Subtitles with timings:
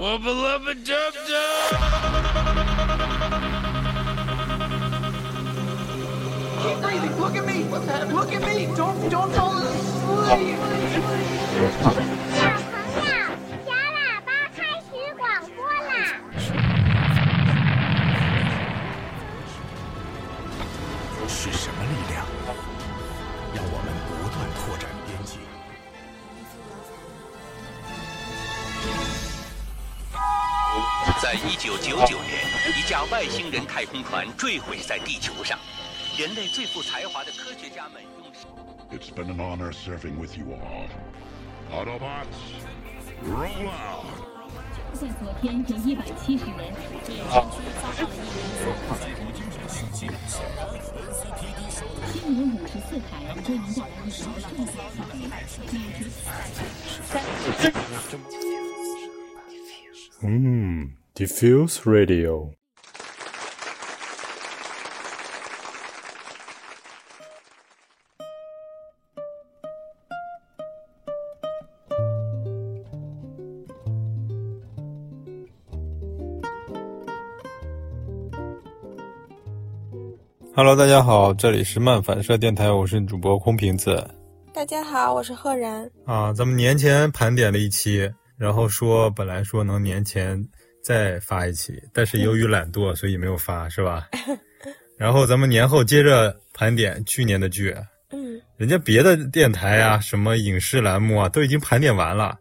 [0.00, 1.74] 我 beloved Dub Dub!
[6.62, 7.16] Keep breathing.
[7.18, 7.64] Look at me.
[7.64, 8.66] Look at me.
[8.76, 10.58] Don't don't fall asleep.
[31.28, 32.40] 在一九九九年，
[32.74, 35.58] 一架外星人太空船坠毁在地球上，
[36.16, 38.32] 人类最富才华的科学家们用。
[38.98, 40.88] It's been an honor serving with you all.
[41.70, 42.64] Autobots,
[43.22, 44.06] roll out!
[44.94, 46.72] 在昨天，有一百七十人
[47.06, 47.60] 被山区
[48.64, 49.28] 遭到了一名
[52.10, 54.24] 新年五十四台为您带来一条
[58.08, 58.18] 正
[60.22, 62.52] 嗯，Diffuse Radio。
[80.54, 84.08] Hello，大家好，这里是漫反射电台，我是主播空瓶子
[84.54, 85.90] 大家好，我是赫然。
[86.04, 86.32] 啊。
[86.32, 90.40] 咱们年前盘点了一期，然后说本来说能年前
[90.82, 94.08] 再发一期，但是由于懒惰，所以没有发，是吧？
[94.96, 97.74] 然后咱们年后接着盘点去年的剧，
[98.10, 102.36] 嗯，人家别的电台啊，什么影视栏目啊，都已经盘点完了，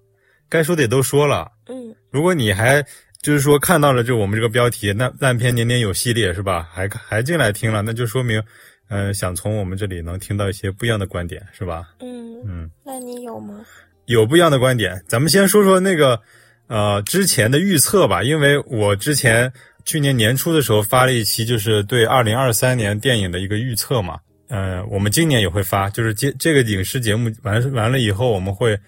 [0.49, 1.51] 该说的也都说了。
[1.67, 2.83] 嗯，如果你还
[3.21, 6.67] 就是说看到了就我们这个标题，那烂片年年有系列是吧？
[6.71, 8.41] 还还进来听了，那就说明，
[8.89, 11.89] 呃，想从我们这里能听到一些不一样的观点是吧？
[11.99, 13.63] 嗯嗯，那你有吗？
[14.05, 16.19] 有不一样的观点，咱们先说说那个
[16.67, 19.51] 呃之前的预测吧，因为我之前
[19.85, 24.19] 去年年初的时候发了一期，就是对二零二三年电影的一个预测嘛。
[24.49, 28.79] 呃，我们今年也会发，就是这这个影视节目完完了以后，我们会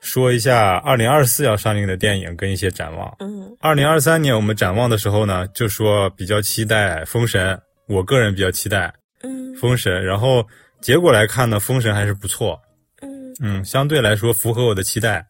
[0.00, 3.14] 说一下二零二四要上映的电影跟一些展望。
[3.20, 7.54] 嗯二零二三年我们展望的时候呢，就说比较期待《封神》，
[7.86, 8.92] 我个人比较期待
[9.22, 10.44] 嗯《封神》，然后
[10.80, 12.60] 结果来看呢，《封神》还是不错，
[13.00, 15.24] 嗯嗯，相对来说符合我的期待。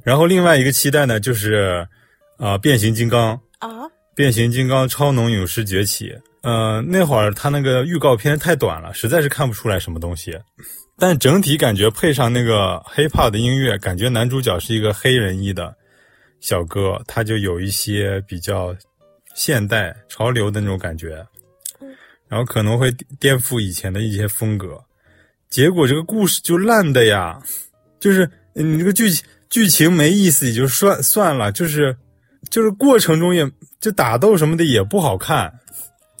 [0.00, 1.86] 嗯然后另外一个期待呢，就是
[2.38, 3.68] 呃，变形金刚，啊，
[4.14, 6.12] 变形金刚超能勇士崛起。
[6.42, 10.34] 呃，那会儿他那个预告片太短了，实在是看不出来什么东西。
[10.98, 15.74] 但整体感觉配上那个 hiphop 的音乐，感觉男主角是一个黑人裔的
[16.40, 18.74] 小哥，他就有一些比较
[19.34, 21.24] 现代潮流的那种感觉，
[22.26, 24.82] 然后可能会颠覆以前的一些风格。
[25.50, 27.38] 结果这个故事就烂的呀，
[27.98, 31.96] 就是你这个剧情剧情没意思也就算算了，就是
[32.48, 33.50] 就是过程中也
[33.80, 35.52] 就打斗什么的也不好看。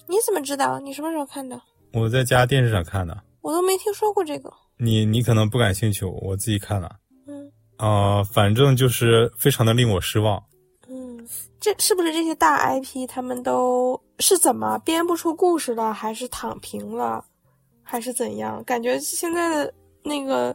[0.08, 0.78] 你怎么知道？
[0.80, 1.58] 你什么时候看的？
[1.92, 4.52] 我在家电视上看的，我都没听说过这个。
[4.76, 6.96] 你你可能不感兴趣，我自己看了。
[7.28, 10.42] 嗯啊、反正就是非常的令我失望。
[10.88, 11.24] 嗯，
[11.60, 17.24] 这是不是这些大 IP 他们都是怎么编不出故事了，还是躺平了，
[17.82, 18.62] 还是怎样？
[18.64, 20.54] 感觉现在的那个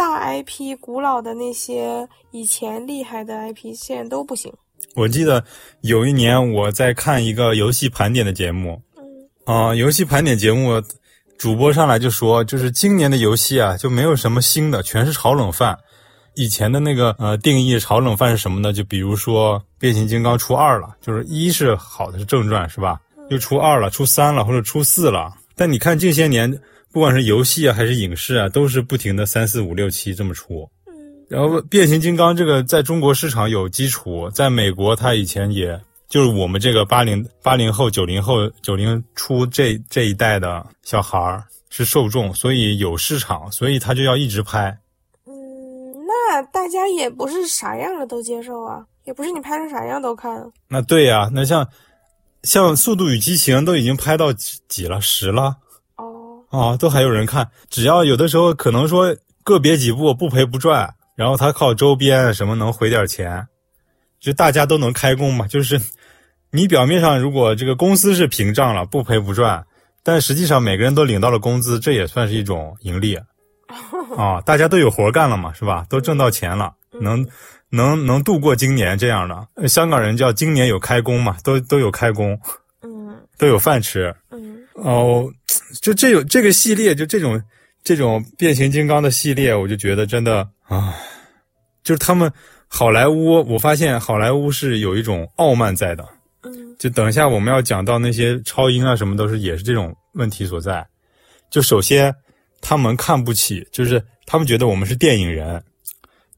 [0.00, 4.50] 大 IP、古老的那些以前厉害的 IP，现在都不行。
[4.94, 5.44] 我记得
[5.82, 8.80] 有一年我在看一个游戏盘点的节目，
[9.44, 10.82] 啊、游戏盘点节目
[11.36, 15.76] 主播上来就说，就是今年的游戏啊，就没有什么新的，全是炒冷饭。
[16.34, 18.72] 以前的那个呃定义炒冷饭是什么呢？
[18.72, 22.98] 就比如说变形金刚出二了，就是一是好的是正传是吧？
[23.28, 25.34] 又出二了，出三了或者出四了。
[25.54, 26.58] 但你看近些年，
[26.92, 30.68] 不管是游戏啊还是影视啊，都是不停的三四五六七这么出。
[31.28, 44.76] 然后变形金刚这个在中国市场有基础，在美国它以前也就是我们这个八零八零后、九零后、九零初这这一代的小孩儿是受众，所以有市场，所以他就要一直拍。
[45.24, 45.32] 嗯，
[46.04, 50.46] 那大家也不是啥样的都接受啊，也不是你拍成啥样都看啊。
[50.66, 51.68] 那对呀、那像
[52.42, 55.56] 像《速度与激情》都已经拍到几几了，十了哦，
[56.50, 57.48] 啊，都还有人看。
[57.68, 63.46] 只要有的时候可能说个别几部不赔不赚，然后他靠周边什么能回点钱，
[64.20, 65.46] 就大家都能开工嘛。
[65.46, 65.80] 就是
[66.50, 69.64] 你表面上如果这个公司是屏障了，不赔不赚，
[70.02, 73.14] 但实际上每个人都领到了工资，这也算是一种盈利
[74.16, 74.40] 啊。
[74.44, 75.86] 大家都有活干了嘛，是吧？
[75.88, 77.24] 都挣到钱了，能
[77.70, 79.46] 能能度过今年这样的。
[79.54, 82.36] 呃香港人叫今年有开工嘛，都都有开工，
[82.82, 84.12] 嗯都有饭吃。
[84.32, 85.30] 嗯哦，
[85.80, 87.42] 就这种这个系列，就这种
[87.82, 90.94] 这种变形金刚的系列，我就觉得真的啊，
[91.82, 92.32] 就是他们
[92.68, 96.06] 好莱坞，我发现好莱坞是有一种傲慢在的。
[96.42, 100.86] 嗯，就等一下我们要讲到那些超英啊什么，都是也是这种问题所在。
[101.50, 102.14] 就首先
[102.60, 105.62] 他们看不起，就是他们觉得我们是电影人，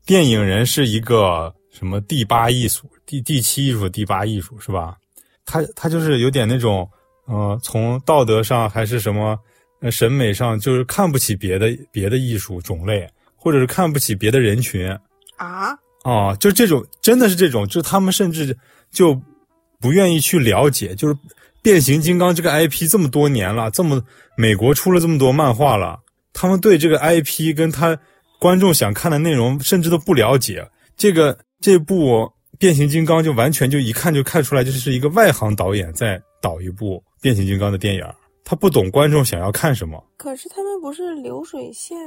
[0.06, 4.97] 电影人是一个什么第八艺术、第第七艺术、第八艺术是吧？
[5.44, 6.88] 他他就是有点那种，
[7.32, 9.38] 呃，从道德上还是什么，
[9.81, 14.87] 呃，审美上就是看不起别的别的艺术种类，或者是看不起别的人群
[15.38, 18.55] 啊啊，就这种真的是这种，就他们甚至
[18.90, 19.19] 就
[19.81, 21.17] 不愿意去了解，就是
[21.62, 24.05] 变形金刚这个 IP 这么多年了，这么
[24.37, 25.99] 美国出了这么多漫画了，
[26.35, 27.99] 他们对这个 IP 跟他
[28.38, 30.69] 观众想看的内容甚至都不了解，
[30.99, 32.31] 这个这部。
[32.62, 38.05] 变形金刚就完全就一看就看出来，这是一个外行导演在导一部变形金刚的电影，
[38.44, 40.00] 他不懂观众想要看什么。
[40.17, 41.99] 可是他们不是流水线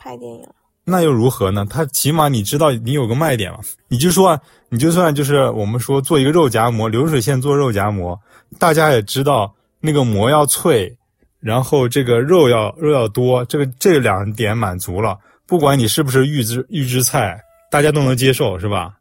[0.00, 0.44] 拍电影，
[0.84, 1.64] 那又如何呢？
[1.70, 3.60] 他起码你知道你有个卖点嘛？
[3.86, 4.36] 你就说，
[4.68, 8.18] 你就算就是我们说做一个肉夹馍，流水线做肉夹馍，
[8.58, 10.92] 大家也知道那个馍要脆，
[11.38, 15.16] 然后这个肉要肉要多，这个这两点满足了，
[15.46, 17.40] 不管你是不是预制预制菜，
[17.70, 18.96] 大家都能接受，是吧？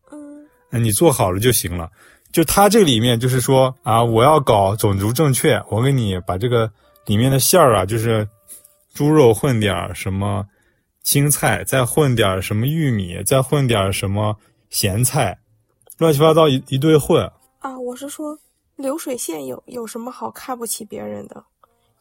[0.77, 1.89] 你做好了就行了。
[2.31, 6.71] 就他这里面就是说啊，我要搞种族正确，我给你把这个
[7.07, 8.27] 里面的馅儿啊，就是
[8.94, 10.45] 猪肉混点什么
[11.01, 14.38] 青菜，再混点什么玉米，再混点什么
[14.69, 15.39] 咸菜，
[15.98, 17.27] 乱七八糟一一堆混。
[17.57, 18.38] 啊，我是说
[18.75, 21.44] 流水线有有什么好看不起别人的？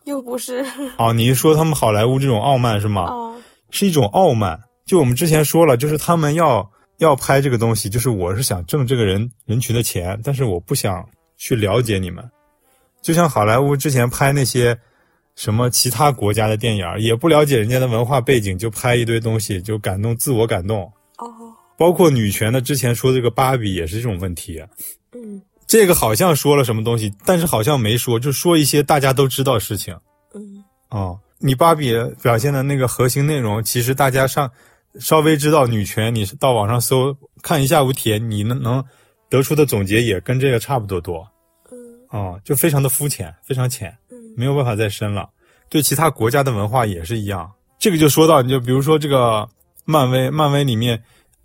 [0.05, 0.63] 又不是
[0.99, 3.05] 哦，你是说他们好莱坞这种傲慢是吗？
[3.09, 3.35] 哦，
[3.71, 4.61] 是一种傲慢。
[4.85, 6.71] 就我们之前说了，就是他们要。
[6.99, 12.29] 要拍这个东西，就是我是想挣这个人人群的钱，但是我不想去了解你们。
[13.01, 14.77] 就像好莱坞之前拍那些
[15.37, 20.83] 什么其他国家的电影，也不了解人家的文化背景，就拍一堆东西，就感动自我感动。
[21.19, 21.27] 哦，
[21.77, 24.61] 包括女权的之前说这个芭比也是这种问题。
[25.13, 29.97] 嗯，这个好像说了什么东西，但是好像没说，就说一些大家都知道事情。
[30.35, 34.51] 嗯，哦，你芭比表现的那个核心内容，其实大家上。
[34.99, 38.85] 稍微知道女权，你到网上搜看一下午帖，你能能
[39.29, 41.27] 得出的总结也跟这个差不多多。
[41.71, 41.77] 嗯，
[42.09, 45.29] 啊，就非常的肤浅，非常浅，嗯，没有办法再深了。
[45.69, 47.51] 对其他国家的文化也是一样。
[47.79, 49.49] 这个就说到，你就比如说这个
[49.85, 51.03] 漫威，漫威里面，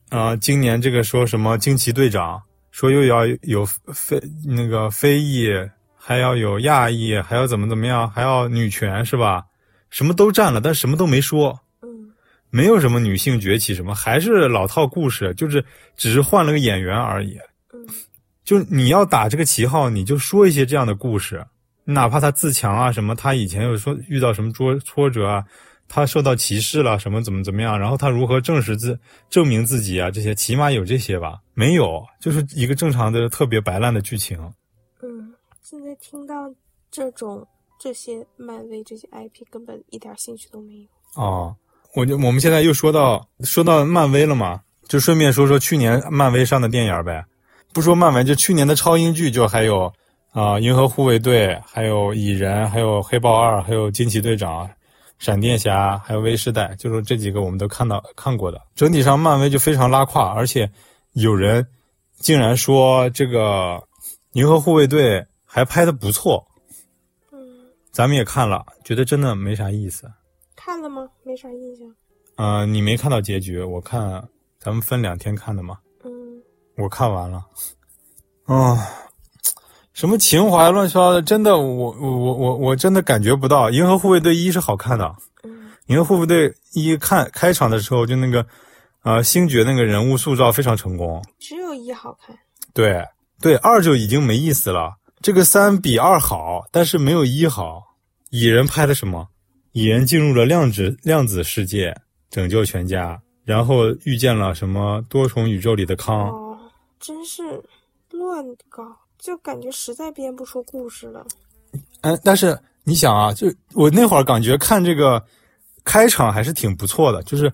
[0.09, 2.41] 啊，今年这个说什么惊奇队长，
[2.71, 5.50] 说又要有非那个非裔，
[5.95, 9.44] 还要有亚裔，还要怎么怎么样，还要女权是吧？
[9.89, 11.59] 什么都占了，但什么都没说。
[12.53, 15.65] 没有什么女性崛起，什么还是老套故事，就是
[15.95, 17.35] 只是换了个演员而已。
[18.44, 21.44] 就你要打这个旗号，你就说一些这样的故事，
[21.83, 25.44] 哪怕他自强啊，什么他以前有说遇到什么挫挫折啊，
[25.88, 29.00] 他受到歧视了，什么怎么怎么样，然后他如何证实自
[29.31, 31.41] 证明自己啊，这些起码有这些吧？
[31.55, 34.38] 没有，就是一个正常的特别白烂的剧情。
[35.01, 35.33] 嗯，
[35.63, 36.53] 现在听到
[36.91, 37.47] 这种
[37.79, 40.88] 这些漫威这些 IP，根本一点兴趣都没有。
[41.15, 41.55] 哦。
[41.95, 47.24] 我就我们现在又说到说到漫威了嘛，就顺便说说去年漫威上的电影呗。
[47.72, 49.92] 不说漫威，就去年的超英剧就还有
[50.31, 54.69] 啊，银河护卫队，还有蚁人，还有黑豹二，还有惊奇队长，
[55.19, 58.62] 闪电侠，还有微时代，就是这几个我们都看到看过的。
[58.75, 60.69] 整体上漫威就非常拉胯，而且
[61.13, 61.66] 有人
[62.19, 63.84] 竟然说这个
[64.34, 66.46] 银河护卫队还拍的不错。
[67.32, 67.39] 嗯，
[67.91, 70.12] 咱们也看了，觉得真的没啥意思。
[70.56, 71.08] 看了吗？
[71.34, 71.88] 没啥印象。
[72.36, 74.24] 呃，你没看到结局，我看
[74.60, 75.80] 咱们分两天看的嘛。
[76.06, 76.12] 嗯，
[76.78, 77.44] 我看完了。
[78.44, 78.78] 啊，
[79.94, 83.72] 什么情怀乱七八糟的，真的，我我我我我真的感觉不到。
[83.72, 85.12] 银河护卫队一是好看的，
[85.42, 88.46] 嗯，银河护卫队一看开场的时候就那个，
[89.02, 91.20] 呃，星爵那个人物塑造非常成功。
[91.40, 92.38] 只有一好看。
[92.75, 93.04] 对
[93.42, 94.94] 对，二就已经没意思了。
[95.20, 97.82] 这个三比二好，但是没有一好。
[98.30, 99.28] 蚁人拍的什么？
[99.74, 101.96] 蚁人进入了量子量子世界，
[102.30, 106.30] 拯救全家，然后遇见了什么多重宇宙里的康。
[106.30, 106.58] 哦，
[107.00, 107.44] 真是
[108.12, 108.84] 乱搞，
[109.20, 111.25] 就感觉实在编不出故事了。
[112.01, 115.24] 嗯，但是你想啊，就我那会儿感觉看这个
[115.84, 117.51] 开场还是挺不错的，就是。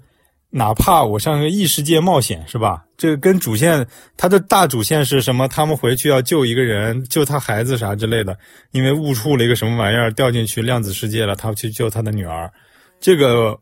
[0.51, 2.83] 哪怕我像个异世界冒险是吧？
[2.97, 3.85] 这个跟主线，
[4.17, 5.47] 它的大主线是什么？
[5.47, 8.35] 他们回去要救一个人，救他孩子啥之类的。
[8.71, 12.51] 因为误触了一个什么玩意儿，掉进去量子世界了，他去救他的女儿。
[12.99, 13.57] 这个，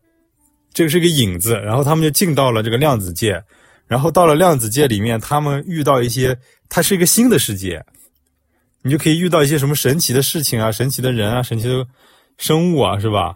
[0.74, 1.56] 这个是个影子。
[1.60, 3.44] 然后他们就进到了这个量子界，
[3.86, 6.38] 然后到了量子界里面，他们遇到一些，
[6.70, 7.84] 它是一个新的世界，
[8.82, 11.86] 你就可以遇到一些什么神奇的事情啊，神奇的人啊，神奇的
[12.38, 13.36] 生物啊，是吧？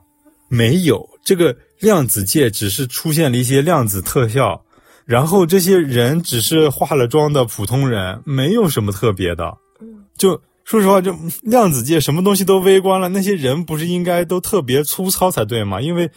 [0.52, 1.56] 没有这个。
[1.82, 4.64] 量子界只是出现了一些量子特效，
[5.04, 9.52] 然后这些人只是化了妆的普通人，没有什么特别的。
[10.16, 15.82] 就说实话，就量子界什么东西都微观了，那些人不是应该都特别粗糙才对吗？
[15.82, 16.08] 因为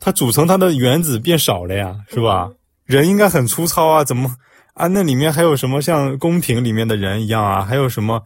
[0.00, 2.50] 它组成它的原子变少了呀，是吧？
[2.86, 4.34] 人应该很粗糙啊，怎么
[4.72, 4.86] 啊？
[4.86, 7.62] 那里面还有什么像宫廷里面的人一样啊？
[7.62, 8.22] 还有什么，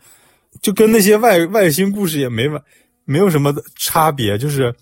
[0.62, 2.62] 就跟那些外外星故事也没完，
[3.04, 4.38] 没有什么差别。
[4.38, 4.73] 就是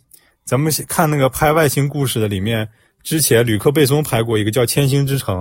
[0.44, 2.68] 咱们看那个拍外星故事的里面，
[3.02, 5.36] 之前吕克贝松拍过一个叫《千星之城》，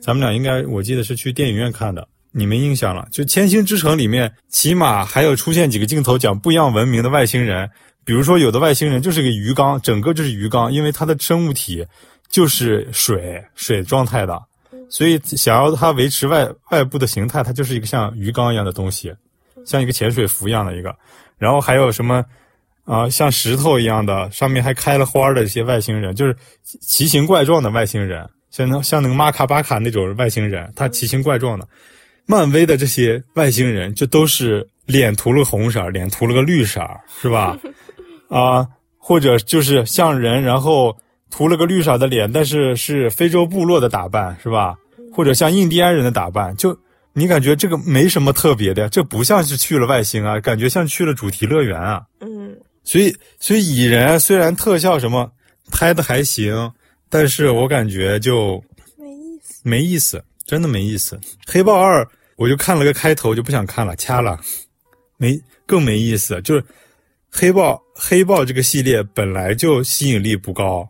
[0.00, 2.06] 咱们俩应该我记得是去电影院看的。
[2.32, 3.08] 你没印象了？
[3.10, 7.70] 就《千星之城》里面，起码还有出现几个镜头讲不一样文明的外星人。
[8.04, 11.84] 比如说，有的外星人就是个鱼缸，整个就是鱼缸，因为它的生物体
[12.28, 14.40] 就是水水状态的，
[14.90, 19.14] 所以想要它维持外外部的形态，它就是一个像鱼缸一样的东西，
[19.64, 20.94] 像一个潜水服一样的一个。
[21.38, 22.24] 然后还有什么
[22.86, 26.34] 啊，像石头一样的，上面还开了花的一些外星人，就是
[26.80, 31.68] 奇形怪状的外星人，像那像那个马卡巴卡那种外星人，他奇形怪状的。
[32.28, 36.80] 漫威的这些外星人就都是脸涂了红色，脸涂了个绿色，
[37.20, 37.56] 是吧？
[38.28, 38.66] 啊，
[38.98, 40.96] 或者就是像人，然后
[41.30, 44.74] 涂了个绿色的脸，但是是非洲部落的打扮，是吧？
[45.12, 46.76] 或者像印第安人的打扮，就
[47.12, 52.02] 你感觉这个没什么特别的，这不像是去了外星啊，感觉像去了主题乐园啊。
[52.20, 52.35] 嗯，
[52.86, 55.30] 所以所以蚁人虽然特效什么
[55.70, 56.72] 拍的还行，
[57.10, 58.64] 但是我感觉就
[58.96, 61.20] 没意思，没意思，真的没意思。
[61.46, 62.08] 黑豹二。
[62.38, 64.38] 我就看了个开头就不想看了，掐了，
[65.16, 66.38] 没更没意思。
[66.42, 66.62] 就是
[67.30, 70.86] 黑豹黑豹这个系列本来就吸引力不高，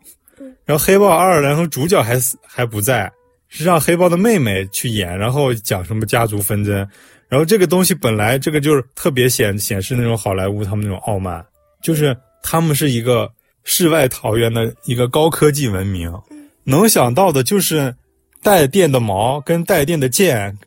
[0.65, 3.09] 然后黑豹二，然后主角还还不在，
[3.49, 6.77] 是让黑豹的妹妹去演，然后讲什么家族纷争，
[7.29, 11.47] 然后这个东西本来这个就是特别显显示那种好莱坞他们那种傲慢，
[11.87, 13.31] 就是他们是一个
[13.63, 16.13] 世外桃源的一个高科技文明，
[16.65, 17.95] 能想到的就是
[18.43, 20.59] 带电的矛跟带电的剑。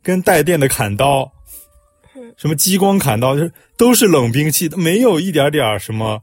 [0.00, 1.30] 跟带电的砍刀，
[2.38, 6.22] 什么激光砍刀，就是都是冷兵器，没有一点点什么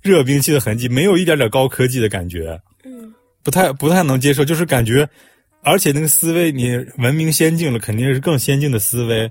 [0.00, 5.06] 热兵器的痕迹，没有一点点高科技的感觉，嗯，不太不太能接受，就是感觉，
[5.62, 9.30] 而且那个思维，你文明先进了，肯定是更先进的思维，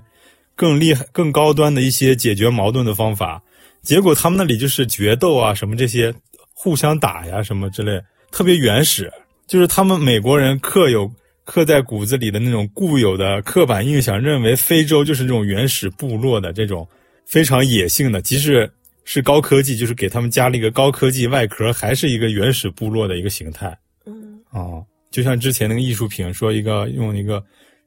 [0.54, 3.42] 更厉害、更高端的一些解决矛盾的方法，
[3.86, 6.12] 结果他们那里就是决斗啊，什么这些
[6.52, 8.02] 互相打呀，什么之类，
[8.32, 9.10] 特别原始，
[9.46, 11.10] 就是他们美国人刻有。
[11.48, 16.84] 刻在骨子里的那种固有的刻板印象，认为非洲就是这种原始部落的这种
[17.24, 18.68] 非常野性的，即使
[19.04, 23.78] 是高科技，就是给他们加了一个高科技外壳，还是一个原始部落的一个形态。
[24.06, 27.40] 嗯，啊，就像之前那个艺术品说一个用一个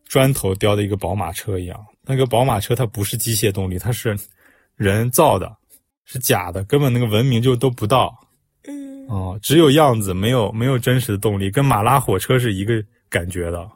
[0.08, 4.18] 砖头雕的一个宝马车一样，那个宝马车它不是机械动力，它是
[4.78, 5.54] 人造的，
[6.10, 8.14] 是假的，根本那个文明就都不到。
[8.68, 12.84] 嗯，哦，只有样子，没有没有真实的动力，跟马拉火车是一个。
[13.12, 13.68] 感觉的，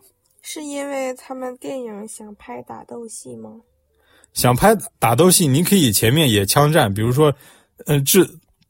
[0.43, 3.49] 是因为他们电影想拍打斗戏吗？
[4.31, 7.33] 想拍打斗戏，你可以前面也枪战，比如说，
[7.87, 8.23] 嗯，这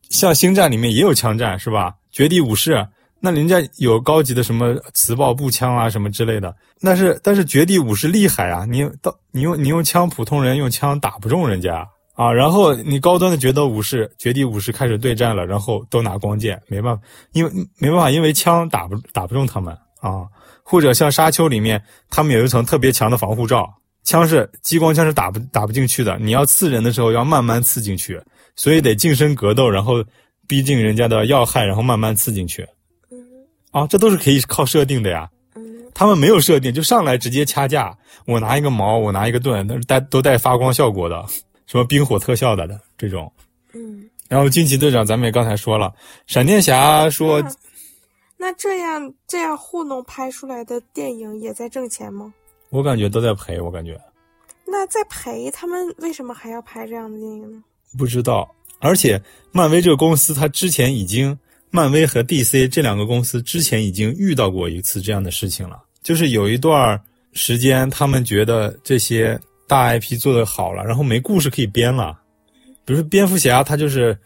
[0.10, 1.94] 像星战里面也有枪战，是吧？
[2.14, 2.88] 绝地武士，
[3.20, 6.56] 那人家有高级的什么磁爆步枪啊，什么之类的。
[6.80, 12.32] 但是但是绝地武士厉害啊，你到你用你用枪，普通人用枪打不中人家啊。
[12.32, 17.04] 然后你高端的决斗武士、绝地武士开始对战了，然后都拿光剑，没办法，
[17.34, 20.26] 因为没办法，因为枪打不打不中他们啊。
[20.64, 23.70] 或者像沙丘里面，他们有一层特别强的防护罩，
[24.04, 26.18] 枪是激光枪是打不打不进去的。
[26.20, 28.22] 你要刺人的时候要慢慢刺进去，
[28.56, 30.04] 所以得近身格斗，然后
[30.48, 32.66] 逼近人家的要害，然后慢慢刺进去。
[33.72, 35.30] 啊，这都是可以靠设定的呀。
[35.94, 37.96] 他们没有设定，就上来直接掐架。
[38.26, 41.26] 我拿一个矛，我拿一个盾，都带都带发光效果的，
[41.66, 43.32] 什么冰火特效的的这种。
[43.74, 44.10] 嗯。
[44.28, 45.94] 然后惊奇队长咱们也刚才说了，
[46.28, 47.44] 闪电侠说。
[48.38, 52.34] 那这样这样糊弄拍出来的电影也在挣钱吗？
[52.72, 53.98] 我感觉都在赔，我感觉。
[54.66, 57.64] 那在赔，他们为什么还要拍这样的电影呢？
[57.98, 58.54] 不知道。
[58.80, 59.22] 而且，
[59.54, 61.38] 漫威这个公司，它之前已经，
[61.70, 65.82] 漫威和 DC 这两个公司之前已经遇到过一次这样的事情了。
[66.02, 67.00] 就是有一段
[67.32, 72.20] 时间，他们觉得这些大 IP 做的好了，然后没故事可以编了。
[72.86, 74.18] 比如说蝙蝠侠，他就是。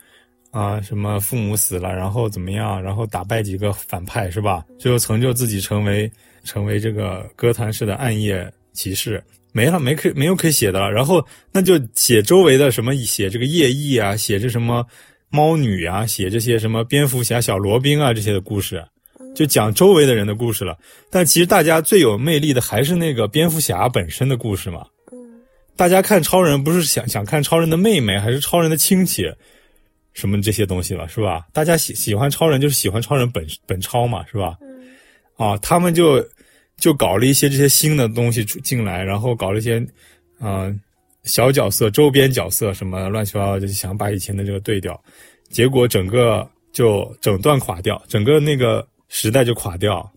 [0.49, 4.65] 啊，什么父母死了，然后怎么样，然后打败几个反派是吧？
[4.79, 6.09] 最后成就自己成为
[6.43, 10.89] 成为这个哥谭市的暗夜骑士，没了，没可没有可以写的了。
[10.89, 14.83] 然后那就写周围的什么，写这个夜翼啊，写这什么
[15.29, 18.83] 猫女啊，写这些什么蝙蝠侠、小罗宾啊这些的故事，
[19.35, 20.75] 就讲周围的人的故事了。
[21.11, 24.87] 但其实大家最有魅力的还是那个蝙蝠侠本身的故事嘛。
[25.77, 29.31] 大家看超人不是想想看超人的妹妹，还是超人的亲戚？
[30.13, 31.45] 什么这些东西了，是吧？
[31.53, 34.57] 大家喜喜欢超人，就是喜欢超人本本超嘛，是吧？
[35.37, 36.27] 啊，他们就
[36.77, 39.79] 就搞了一些这些新的东西出进来，然后搞了一些，
[40.39, 40.81] 嗯、
[41.23, 44.99] 小角色、周边角色什么乱七八糟，就想把以前的这个对掉，
[45.49, 50.11] 结果整个就整段垮掉，整个那个时代就垮掉。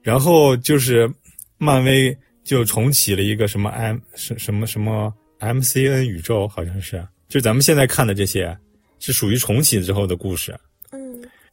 [0.00, 1.10] 然后就是
[1.58, 8.56] 漫威就重启了一个什么 M 什什么什么 MCN 宇宙，好像是，就咱们现在看的这些
[9.00, 10.54] 是属于重启之后的故事。
[10.92, 11.00] 嗯。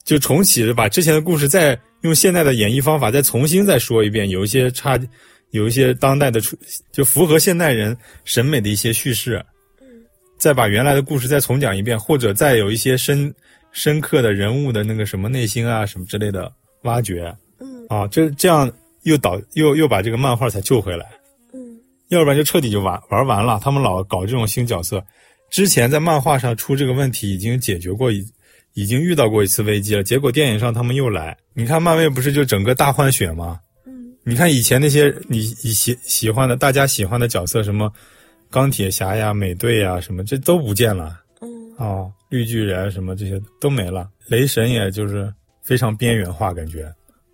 [0.04, 5.00] 就重启，把之前的故事再用现代的演绎方法再重新再说一遍，有一些差，
[5.52, 6.58] 有一些当代的出，
[6.92, 7.96] 就符合现代人
[8.26, 9.44] 审美的一些叙事，
[9.80, 9.86] 嗯
[10.40, 13.32] 再把原来的故事再重讲一遍，或者再有一些深
[13.72, 17.86] 深刻的人物的那个什么内心啊什么之类的挖掘，嗯。
[17.88, 18.70] 啊，这这样
[19.04, 21.06] 又导又又把这个漫画才救回来，
[21.54, 21.60] 嗯
[22.10, 23.60] 要不然就彻底就玩玩完了。
[23.64, 25.04] 他们老搞这种新角色，
[25.50, 28.24] 之前在漫画上出这个问题已经解决过一，
[28.74, 30.04] 已经遇到过一次危机了。
[30.04, 33.60] 结果电影上他们又来，你看漫威不是就整个大换血吗？
[33.86, 37.92] 嗯你看以前那些你你喜喜欢的大家喜欢的角色，什么
[38.50, 46.84] 钢铁侠呀、美队呀，什么这都不见了嗯哦，绿巨人什么这些都没了，雷神也就是非常边缘化感觉。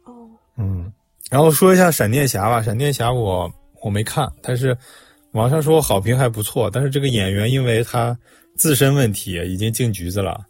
[0.06, 0.14] 哦
[0.58, 0.90] 嗯，
[1.30, 4.78] 然后说一下闪电侠吧，闪电侠我我没看，但是
[5.32, 8.18] 网上说好评还不错，但是这个演员因为他
[8.56, 10.46] 自身问题已经进局子了，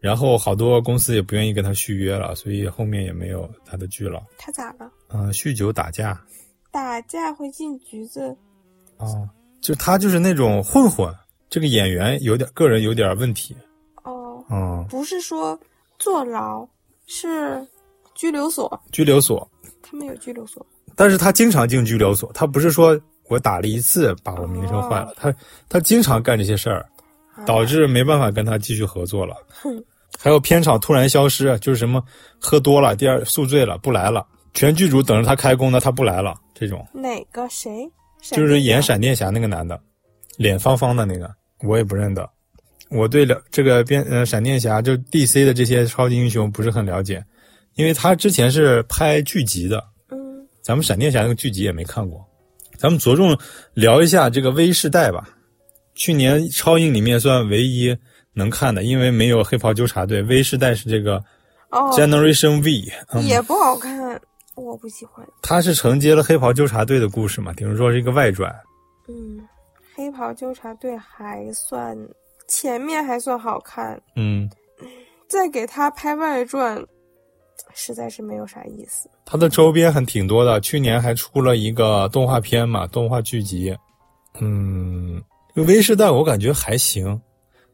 [0.00, 4.22] 然后好多公司也不愿意跟他续约了，所以后面也没有他的剧了。
[4.38, 4.90] 他咋了？
[5.08, 6.20] 嗯、酗酒打架
[6.70, 8.36] 打架会进局子？
[8.96, 9.28] 哦、
[9.60, 11.14] 就他就是那种混混，
[11.50, 13.54] 这个演员有点个人有点问题。
[14.02, 15.58] 哦，嗯，不是说
[15.98, 16.66] 坐牢，
[17.06, 17.64] 是
[18.14, 19.55] 拘留所，拘留所，他
[20.06, 20.64] 们有拘留所。
[20.94, 22.98] 但是他经常进拘留所，他不是说
[23.28, 25.34] 我打了一次把我名声坏了，他
[25.68, 26.86] 他经常干这些事儿，
[27.44, 29.36] 导致没办法跟他继续合作了。
[29.62, 29.84] 哼，
[30.18, 32.02] 还有片场突然消失，就是什么
[32.38, 37.90] 喝多了，第二宿醉了不来了，全剧组等着他开工呢，他不来了，这种哪个谁？
[38.32, 39.78] 就是演闪闪电侠那个男的，
[40.36, 41.30] 脸方方的那个，
[41.60, 42.28] 我也不认得。
[42.88, 47.22] 我对了这个变呃闪电侠就 DC 的这些超级英雄不是很了解，
[47.74, 49.84] 因为他之前是拍剧集的，嗯
[50.66, 52.26] 咱们闪电侠那个剧集也没看过，
[52.76, 53.38] 咱们着重
[53.72, 55.28] 聊一下这个微世代吧。
[55.94, 57.96] 去年超英里面算唯一
[58.32, 61.22] 能看的，因为没有黑袍纠察队微世代是这个
[61.70, 64.20] 哦 Generation V，、嗯、也不好看，
[64.56, 65.24] 我不喜欢。
[65.40, 68.52] 它是承接了黑袍纠察队的故事嘛，等于说是一个外传。
[69.06, 69.38] 嗯，
[69.94, 71.96] 黑袍纠察队还算
[72.48, 74.50] 前面还算好看，嗯，
[75.28, 76.84] 再给他拍外传，
[77.74, 79.08] 实在是没有啥意思。
[79.24, 83.76] 它的周边还挺多的，去年还出了一个动画片嘛，动画剧集。
[84.40, 85.22] 嗯，
[85.54, 87.20] 这个 V 世代我感觉还行，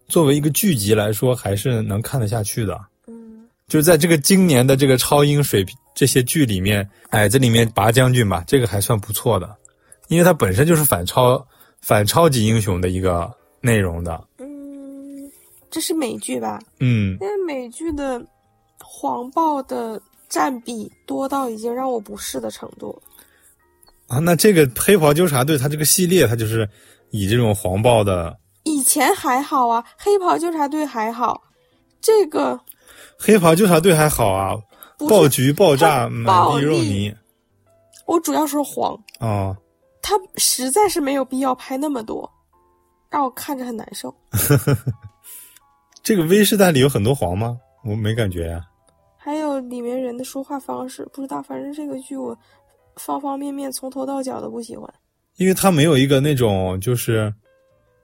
[0.06, 2.80] 作为一个剧集来说，还是能看得下去的。
[3.06, 9.56] 嗯就是在这个今年的这个超英水平这些剧里面，哎，这里面拔将军吧，这个还算不错的，
[10.08, 11.42] 因为它本身就是反超
[11.80, 14.22] 反超级英雄的一个内容的。
[14.38, 14.46] 嗯，
[15.70, 16.60] 这是美剧吧？
[16.80, 18.22] 嗯，因为美剧的
[18.84, 23.00] 黄暴的占比多到已经让我不适的程度。
[24.08, 26.68] 啊，那这个黑袍纠察队它这个系列，它就是
[27.10, 31.42] 以这种黄暴的以前还好啊，黑袍纠察队还好，
[32.00, 32.60] 这个
[33.18, 34.56] 黑袍纠察队还好啊，
[35.08, 37.14] 爆菊爆炸它满地肉泥
[38.06, 39.56] 我主要说黄，啊。
[40.04, 42.28] 他实在是没有必要拍那么多，
[43.08, 44.12] 让我看着很难受。
[46.02, 47.56] 这个 V 世代里有很多黄吗？
[47.84, 48.60] 我没感觉呀、
[49.68, 52.36] 里面人的说话方式，不知道，反正这个剧我
[52.96, 54.88] 方方面面从头到脚都不喜欢。
[55.36, 57.32] 因为他没有一个那种就是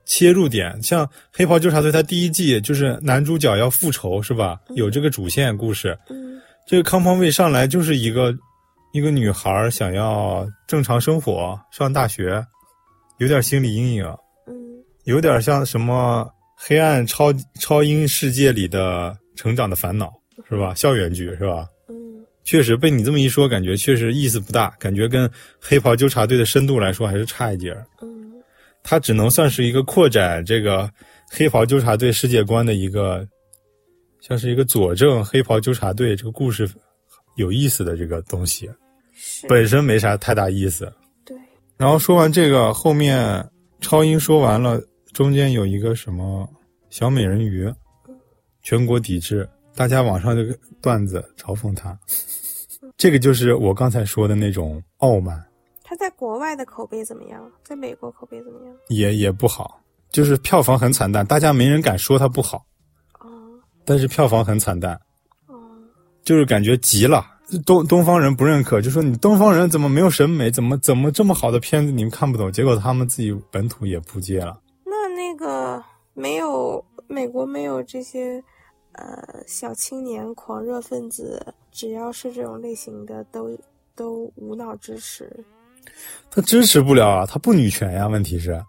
[0.07, 4.59] 切入点，像黑袍纠察队，它第一季就是男主角要复仇是吧？
[4.75, 5.99] 有这个主线故事。
[6.09, 8.31] 嗯这个康方卫上来就是一个
[8.93, 12.45] 一个女孩想要正常生活，上大学，
[13.19, 14.05] 有点心理阴影，
[14.47, 14.55] 嗯
[15.05, 20.13] 有点像什么黑暗超超英世界里的成长的烦恼
[20.49, 20.75] 是吧？
[20.75, 21.69] 校园剧是吧？
[21.89, 21.95] 嗯
[22.45, 25.31] 确实被你这么一说，感觉确实意思不大，感觉跟
[25.61, 27.85] 黑袍纠察队的深度来说还是差一截儿。
[28.01, 28.09] 嗯
[28.83, 30.91] 它只能算是一个扩展这个
[31.31, 33.27] 黑袍纠察队世界观的一个，
[34.23, 36.67] 像是一个佐证黑袍纠察队这个故事
[37.37, 38.71] 有意思的这个东西，
[39.15, 40.91] 是本身没啥太大意思。
[41.27, 41.37] 对，
[41.77, 43.47] 然后说完这个，后面
[43.83, 44.81] 超英说完了，
[45.13, 46.49] 中间有一个什么
[46.89, 47.71] 小美人鱼，
[48.63, 49.47] 全国抵制，
[49.79, 51.97] 大家网上这个段子嘲讽他，
[52.97, 55.41] 这个就是我刚才说的那种傲慢。
[55.85, 57.49] 他在国外的口碑怎么样？
[57.63, 58.75] 在美国口碑怎么样？
[58.89, 62.67] 也也不好，就是票房很惨淡，大家没人敢说他不好，
[63.21, 63.31] 哦
[63.85, 65.01] 但是票房很惨淡，
[65.47, 65.55] 哦，
[66.25, 67.25] 就是感觉急了，
[67.65, 72.51] 东东方人不认可，就说你东方人怎么没有审美，怎么怎么这么好的片子你们看不懂？
[72.51, 74.61] 结果他们自己本土也扑街了。
[74.85, 75.81] 那那个
[76.15, 78.43] 没有美国没有这些
[78.99, 83.57] 呃小青年狂热分子，只要是这种类型的都
[83.95, 85.31] 都无脑支持。
[86.31, 88.07] 他支持不了啊，他不女权呀。
[88.07, 88.63] 问题是，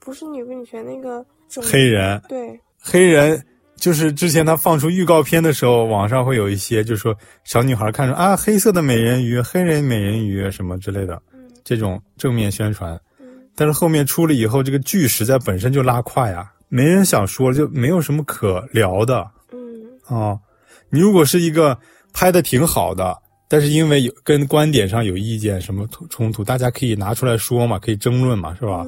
[0.00, 1.24] 不是女不女权那个
[1.62, 3.44] 黑人对黑人
[3.76, 11.20] 就是之前他放出预告片的时候，网上会有一些就说小女孩看着啊黑色的美人鱼、黑人美人鱼什么之类的
[11.64, 12.98] 这种正面宣传，
[13.54, 19.30] 但是后面出了以后，这个剧实在本身就拉胯呀，没人想说，就没有什么可聊的。
[19.52, 19.60] 嗯
[20.06, 20.38] 啊，
[20.88, 21.78] 你如果是一个
[22.14, 23.14] 拍的挺好的。
[23.46, 28.86] 但是因为有跟观点上有意见什么冲突，大家可以拿出来说嘛，可以争论嘛，是吧？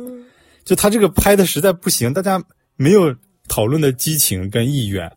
[0.65, 2.43] 就他这个拍的实在不行，大家
[2.77, 3.15] 没有
[3.47, 5.13] 讨论的激情跟意愿。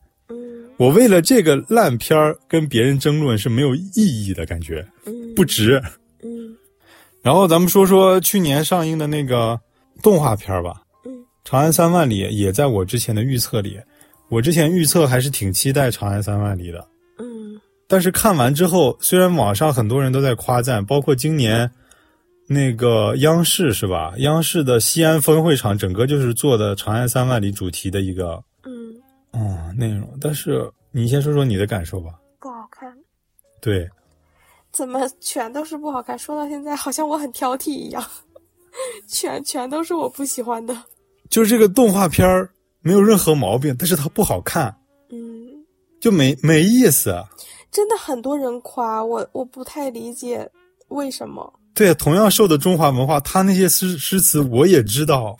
[0.75, 4.85] 我为了这个烂片儿跟别人争论是没有意义的感觉，
[5.33, 5.81] 不值。
[6.21, 6.53] 嗯。
[7.21, 9.57] 然后咱们说说去年上映的那个
[10.03, 10.83] 动画片吧，嗯，
[11.47, 13.79] 《长安三万里》也在我之前的预测里，
[14.27, 16.85] 我之前预测还是挺期待《长安三万里》的。
[17.19, 17.57] 嗯
[17.87, 21.71] 但是看完之后，虽然网上很多人都在夸赞，包括今年
[22.49, 24.13] 那个央视是吧？
[24.17, 28.93] 央视的西安分会场整个就是做的《长安三万里》主题的一个嗯
[29.31, 30.05] 哦内容。
[30.19, 32.09] 但是你先说说你的感受吧。
[32.41, 32.93] 不好看，
[33.61, 33.89] 对，
[34.73, 36.19] 怎么全都是不好看？
[36.19, 38.05] 说到现在，好像我很挑剔一样，
[39.07, 40.75] 全全都是我不喜欢的。
[41.29, 42.49] 就是这个动画片儿
[42.81, 44.75] 没有任何毛病，但是它不好看，
[45.09, 45.65] 嗯，
[45.99, 47.15] 就没没意思。
[47.71, 50.49] 真的很多人夸我，我不太理解
[50.87, 51.53] 为什么。
[51.73, 55.37] 对，同样受的中华文化，他那些诗诗词我也知道，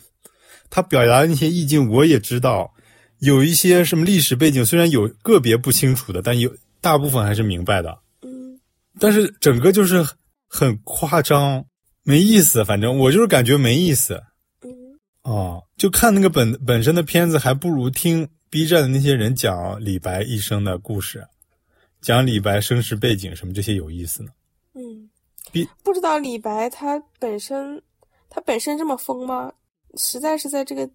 [0.69, 2.71] 他表达的那些意境我也知道，
[3.19, 7.97] 有一些什么历史背景，虽然有个别不清楚的，但有大部分还是明白的。
[8.21, 8.59] 嗯，
[8.99, 10.05] 但是整个就是
[10.47, 11.65] 很夸张，
[12.03, 12.63] 没意思。
[12.63, 14.21] 反正我就是感觉没意思。
[15.27, 21.27] 嗯，哦，就看那个本本身的片子，还不如听 B 站的那些人讲李白一生的故事。
[21.99, 24.29] 讲李白身世背景什么这些有意思呢？
[24.73, 25.09] 嗯，
[25.51, 27.81] 比不知道李白他本身
[28.29, 29.51] 他本身这么疯吗？
[29.97, 30.89] 实在是在这个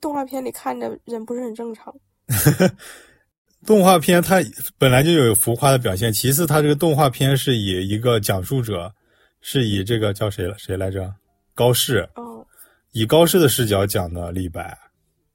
[0.00, 1.94] 动画片里看着人不是很正常。
[3.66, 4.40] 动画片它
[4.78, 8.92] 本来就有浮夸的表现，其次它这个动画片是以一个讲述者，
[9.40, 11.14] 是以这个叫谁了谁来着？
[11.54, 12.44] 高适哦，
[12.92, 14.78] 以高适的视角讲的李白。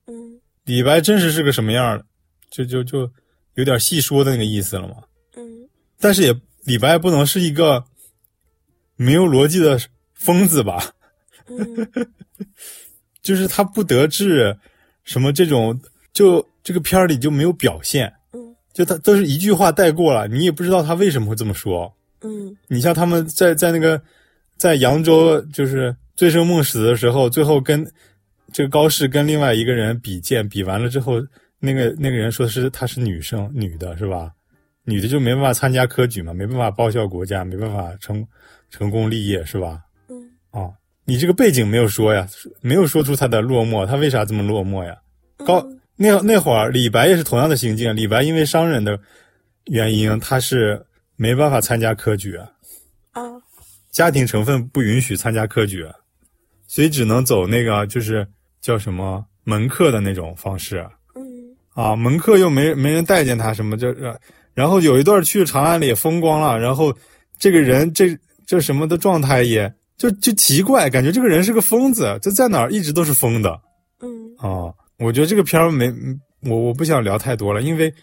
[0.07, 2.01] 嗯，李白真实是个什么样？
[2.49, 3.11] 就就就
[3.55, 4.95] 有点细说的那个意思了嘛。
[5.35, 5.67] 嗯，
[5.99, 7.83] 但是也李白不能是一个
[8.95, 9.79] 没有逻辑的
[10.13, 10.93] 疯子吧？
[11.47, 12.07] 嗯，
[13.21, 14.57] 就是他不得志，
[15.03, 15.79] 什么这种，
[16.13, 18.13] 就这个片儿里就没有表现。
[18.33, 21.93] 嗯，就他都是一句话带过了，你也不知道他为什么会这么说。
[22.21, 24.01] 嗯，你像他们在在那个
[24.57, 27.85] 在扬州就是醉生梦死的时候，最后跟
[28.53, 31.21] 这个高适跟另外一个人比剑，比完了之后，
[31.59, 34.31] 那个那个人说是她是女生，女的是吧？
[34.83, 38.25] 女的就没办法参加科举嘛，没办法报效国家，没办法成
[38.69, 39.79] 成功立业是吧？
[40.09, 40.15] 嗯，
[40.51, 40.73] 哦，
[41.05, 42.27] 你这个背景没有说呀，
[42.61, 44.95] 没有说出他的落寞，他为啥这么落寞呀？
[45.37, 48.99] 高那那会儿李白也是同样的心境，李白因为商人的
[49.65, 52.37] 原因，他是没办法参加科举，
[53.11, 53.23] 啊，
[53.91, 55.83] 家庭成分不允许参加科举，
[56.67, 58.27] 所以只能走那个就是
[58.61, 60.85] 叫什么门客的那种方式。
[61.15, 61.21] 嗯，
[61.73, 63.93] 啊，门客又没没人待见他，什么就，
[64.53, 66.95] 然后有一段去长安里也风光了，然后
[67.37, 73.59] 这个人这这什么的状态也就就奇怪，感觉这个人是个疯子，就在哪儿一直都是疯的。
[74.01, 75.91] 嗯，啊，我觉得这个片儿没
[76.41, 77.93] 我我不想聊太多了，因为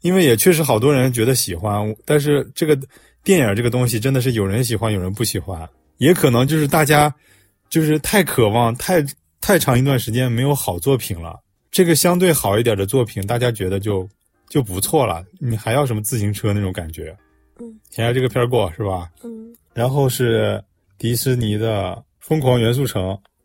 [0.00, 2.78] 因为也确实好多人觉得喜欢，但是这个
[3.22, 7.14] 电影这个东西真的是有人喜欢，有人不喜欢，也可能就是大家
[7.72, 9.02] 就是太渴望，太
[9.40, 11.40] 太长一段时间没有好作品了。
[11.70, 14.06] 这个相对好一点的作品，大家觉得就
[14.46, 15.24] 就不错了。
[15.40, 17.16] 你还要什么自行车那种感觉？
[17.58, 19.10] 嗯，先让这个片儿过是吧？
[19.24, 20.62] 嗯，然后是
[20.98, 23.02] 迪士尼的《疯狂元素城》，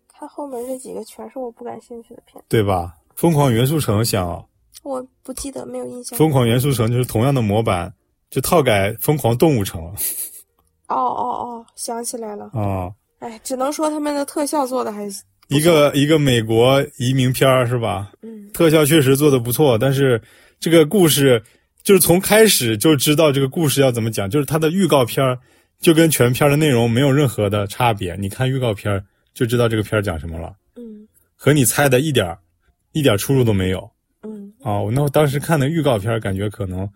[0.10, 2.94] 它后面这几个全是我不感兴趣的片，对吧？
[3.16, 4.46] 《疯狂元素城》想，
[4.84, 6.20] 我不记得，没有印象。
[6.20, 7.94] 疯狂元素城就是同样的模板，
[8.30, 9.82] 就套改《疯狂动物城》。
[10.90, 12.50] 哦哦哦，想起来了。
[12.54, 15.08] 啊，哎，只能说他们的特效做的还
[15.50, 18.12] 一个一个美国移民片儿是吧？
[18.22, 20.22] 嗯，特效确实做的不错，但是
[20.60, 21.42] 这个故事
[21.84, 25.40] 就是从开始就知道这个故事要怎么讲，就是它的预告片儿
[25.80, 28.16] 就跟全片的内容没有任何的差别。
[28.16, 29.04] 你看预告片儿
[29.34, 32.38] 就知道这个片儿讲什么了，嗯和你猜的一点儿
[32.92, 33.90] 一点出入都没有。
[34.24, 36.90] 嗯啊，我那我当时看的预告片儿，感觉可能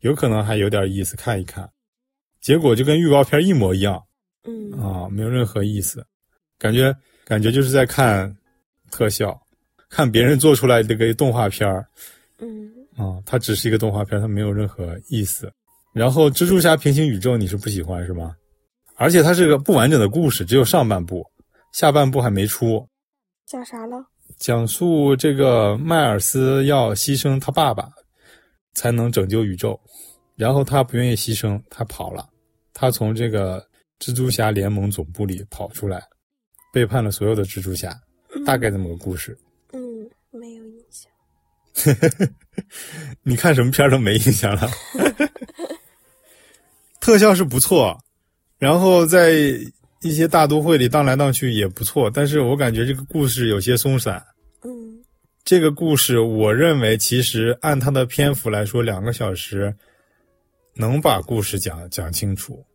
[0.00, 1.68] 有可能还有点意思，看一看。
[2.40, 4.02] 结果就跟预告片一模一样
[4.46, 6.04] 嗯啊，没有任何意思，
[6.58, 8.34] 感觉感觉就是在看
[8.90, 9.38] 特效，
[9.90, 11.86] 看别人做出来这个动画片儿
[12.38, 15.52] 嗯啊，它只是一个动画片，它没有任何意思。
[15.92, 18.34] 然后蜘蛛侠平行宇宙你是不喜欢是吗？
[18.96, 21.24] 而且它是个不完整的故事，只有上半部，
[21.72, 22.86] 下半部还没出。
[23.46, 23.96] 讲啥了？
[24.38, 27.90] 讲述这个迈尔斯要牺牲他爸爸，
[28.74, 29.78] 才能拯救宇宙，
[30.36, 32.28] 然后他不愿意牺牲，他跑了，
[32.74, 33.65] 他从这个
[33.98, 36.02] 蜘蛛侠联盟总部里跑出来，
[36.72, 37.98] 背叛了所有的蜘蛛侠，
[38.44, 39.36] 大概这么个故事。
[39.72, 39.80] 嗯，
[40.30, 41.10] 没有印象。
[43.22, 44.68] 你看什么片儿都没印象了。
[47.00, 47.98] 特效是不错，
[48.58, 49.32] 然后在
[50.02, 54.22] 一些大都会里荡来荡去也不错，但是我感觉这个故事有些松散。
[54.62, 55.02] 嗯
[55.44, 59.72] 这个故事，我认为其实按它的篇幅来说，两个小时
[60.74, 62.66] 能把故事讲讲清楚，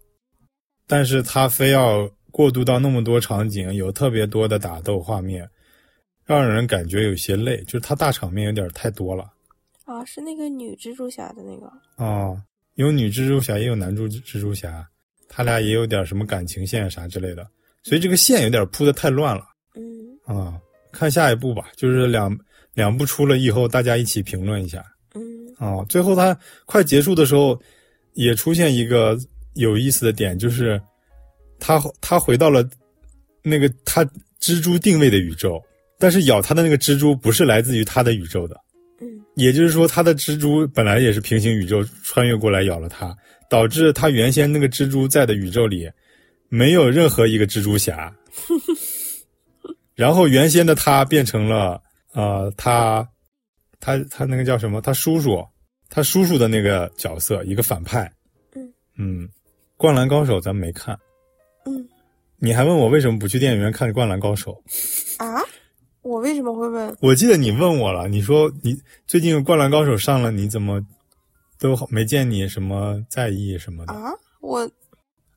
[0.92, 5.50] 但是他非要过渡到那么多场景，有特别多的打斗画面，
[6.26, 9.32] 让人感觉有些累，就是他大场面有点太多了。
[9.86, 11.72] 啊，是那个女蜘蛛侠的那个。
[11.96, 12.38] 哦，
[12.76, 14.86] 有女蜘蛛侠，也有男蜘蜘蛛侠，
[15.30, 17.48] 他俩也有点什么感情线啥之类的，
[17.84, 20.60] 所以这个线有点铺的太乱了嗯啊。
[20.92, 22.38] 看下一步吧，就是两
[22.74, 24.84] 两部出了以后，大家一起评论一下
[25.16, 25.24] 嗯
[25.58, 25.86] 啊。
[25.88, 27.58] 最后他快结束的时候，
[28.12, 29.18] 也出现一个
[29.54, 30.82] 有意思的点，就是
[31.60, 32.68] 他他回到了
[33.44, 34.04] 那个他
[34.40, 35.62] 蜘蛛定位的宇宙，
[36.00, 38.56] 但是咬他的那个蜘蛛不是来自于他的宇宙的。
[39.02, 43.16] 嗯也就是说，他的蜘蛛本来也是平行宇宙穿越过来咬了他，
[43.50, 45.90] 导致他原先那个蜘蛛在的宇宙里
[46.50, 48.14] 没有任何一个蜘蛛侠。
[49.96, 51.82] 然后原先的他变成了
[52.14, 53.08] 呃，他
[53.80, 54.82] 他他那个叫什么？
[54.82, 55.44] 他叔叔，
[55.90, 58.12] 他叔叔的那个角色，一个反派。
[58.54, 59.30] 嗯嗯，
[59.82, 60.96] 灌篮高手咱没看，
[61.66, 61.90] 嗯
[62.38, 64.52] 你还问我为什么不去电影院看灌篮高手？
[65.18, 65.42] 啊，
[66.04, 66.96] 我为什么会问？
[67.02, 70.80] 我记得你问我了，你说你最近《灌篮高手》上了，你怎么
[71.60, 73.94] 都没见你什么在意什么的？
[73.94, 74.70] 啊，我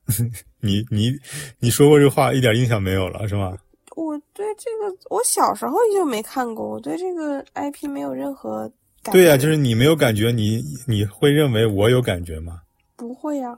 [0.61, 1.11] 你你
[1.57, 3.57] 你说过这话，一点印象没有了是吗？
[3.95, 8.61] 我对这个，我小时候就没看过，我对这个 IP 没有任何
[9.01, 9.11] 感觉。
[9.13, 12.61] 对呀、就是你没有感觉，你你会认为我有感觉吗？
[12.95, 13.57] 不会呀、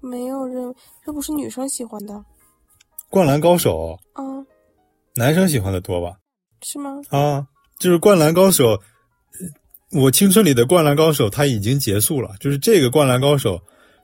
[0.00, 2.14] 没有认，这不是女生喜欢的
[3.08, 4.22] 《灌篮高手啊？》
[5.14, 6.16] 男生喜欢的多吧？
[6.62, 7.00] 是吗？
[7.10, 7.46] 啊，
[7.78, 8.76] 就是《灌篮高手》，
[9.92, 13.56] 我青春里的《灌篮高手》它已经结束了，就是这个《灌篮高手》。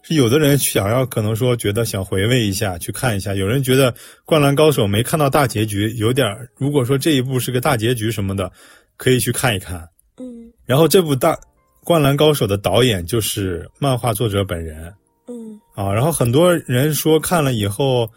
[0.09, 3.93] 是有的人想要可能说觉得想回味一下去看一下，有人觉得
[4.25, 8.49] 《灌篮高手》没看到大结局，有点如果说这一部是个大结局什么的，
[8.97, 9.81] 可以去看一看。
[10.19, 11.35] 嗯然后这部大
[11.83, 14.95] 《灌篮高手》的导演就是漫画作者本人嗯
[15.77, 18.11] 啊，然后很多人说看了以后，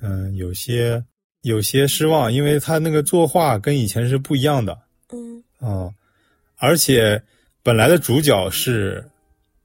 [0.00, 1.04] 嗯，有些
[1.42, 4.78] 有些失望，因为他那个作画跟以前是不一样的
[5.12, 5.90] 嗯啊，
[6.56, 7.20] 而且
[7.64, 9.04] 本来的主角是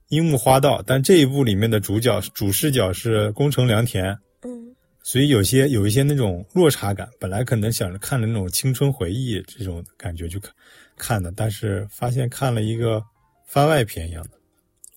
[0.08, 4.06] 樱木花道，但这一部里面的主角主视角是宫城良田，
[4.42, 7.08] 嗯所以有些有一些那种落差感。
[7.20, 10.52] 本来可能想着看的那种青春回忆这种感觉去看
[10.96, 13.00] 看的，但是发现看了一个
[13.46, 14.30] 番外篇一样的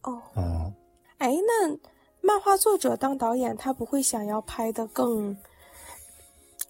[0.02, 0.74] 哦，哦。
[1.20, 1.78] 哎，那
[2.22, 5.36] 漫画作者当导演，他不会想要拍的更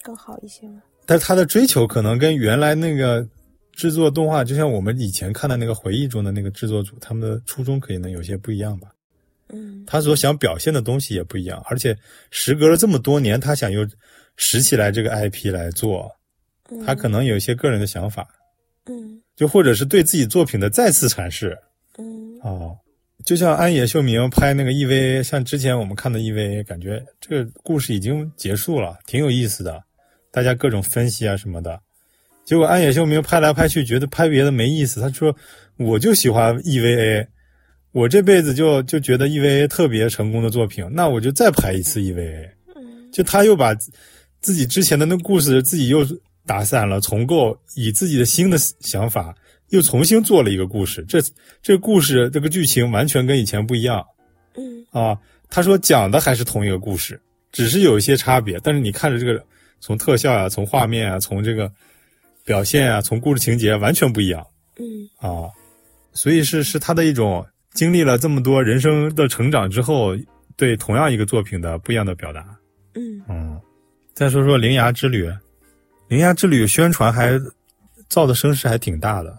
[0.01, 0.81] 更好一些吗？
[1.05, 3.27] 但是他的追求可能跟原来那个
[3.73, 8.89] 制作动画，就像我们以前看的那个回忆中的那个制作组，他们的初衷可能有些不一样吧。
[9.51, 11.97] 嗯他所想表现的东西也不一样，而且
[12.29, 13.87] 时隔了这么多年，他想又
[14.35, 16.11] 拾起来这个 IP 来做，
[16.69, 18.27] 嗯他可能有一些个人的想法，
[18.85, 21.57] 嗯就或者是对自己作品的再次阐释
[21.97, 22.77] 嗯哦。
[23.29, 29.83] 就像安野秀明拍那个 EVA，像之前我们看的 EVA，感觉这个故事已经结束了，挺有意思的，
[30.31, 31.79] 大家各种分析啊什么的。
[32.43, 34.99] 结果安野秀明拍来拍去，觉得拍别的没意思。
[34.99, 35.35] 他说
[35.77, 37.27] ：“我就喜欢 EVA，
[37.91, 43.91] 我这辈子就就觉得 EVA 特别成功的作品，那我就再拍一次 EVA。”嗯就他又把自
[44.41, 45.99] 自己之前的那故事自己又
[46.47, 49.35] 打散了，重构，以自己的新的想法
[49.69, 51.03] 又重新做了一个故事。
[51.07, 51.19] 这
[51.61, 54.05] 这故事这个剧情完全跟以前不一样
[54.55, 55.17] 嗯啊。
[55.49, 57.19] 他说讲的还是同一个故事，
[57.51, 58.59] 只是有一些差别。
[58.63, 59.43] 但是你看着这个
[59.79, 61.71] 从特效啊，从画面啊，从这个
[62.45, 64.45] 表现啊，从故事情节完全不一样
[64.77, 64.85] 嗯
[65.17, 65.49] 啊。
[66.13, 70.15] 所以是是他的一种经历了这么多人生的成长之后，
[70.55, 72.45] 对同样一个作品的不一样的表达。
[72.95, 73.61] 嗯嗯，
[74.13, 75.25] 再说说《铃芽之旅》，
[76.09, 77.39] 《铃芽之旅》宣传还
[78.07, 79.35] 造的声势还挺大的。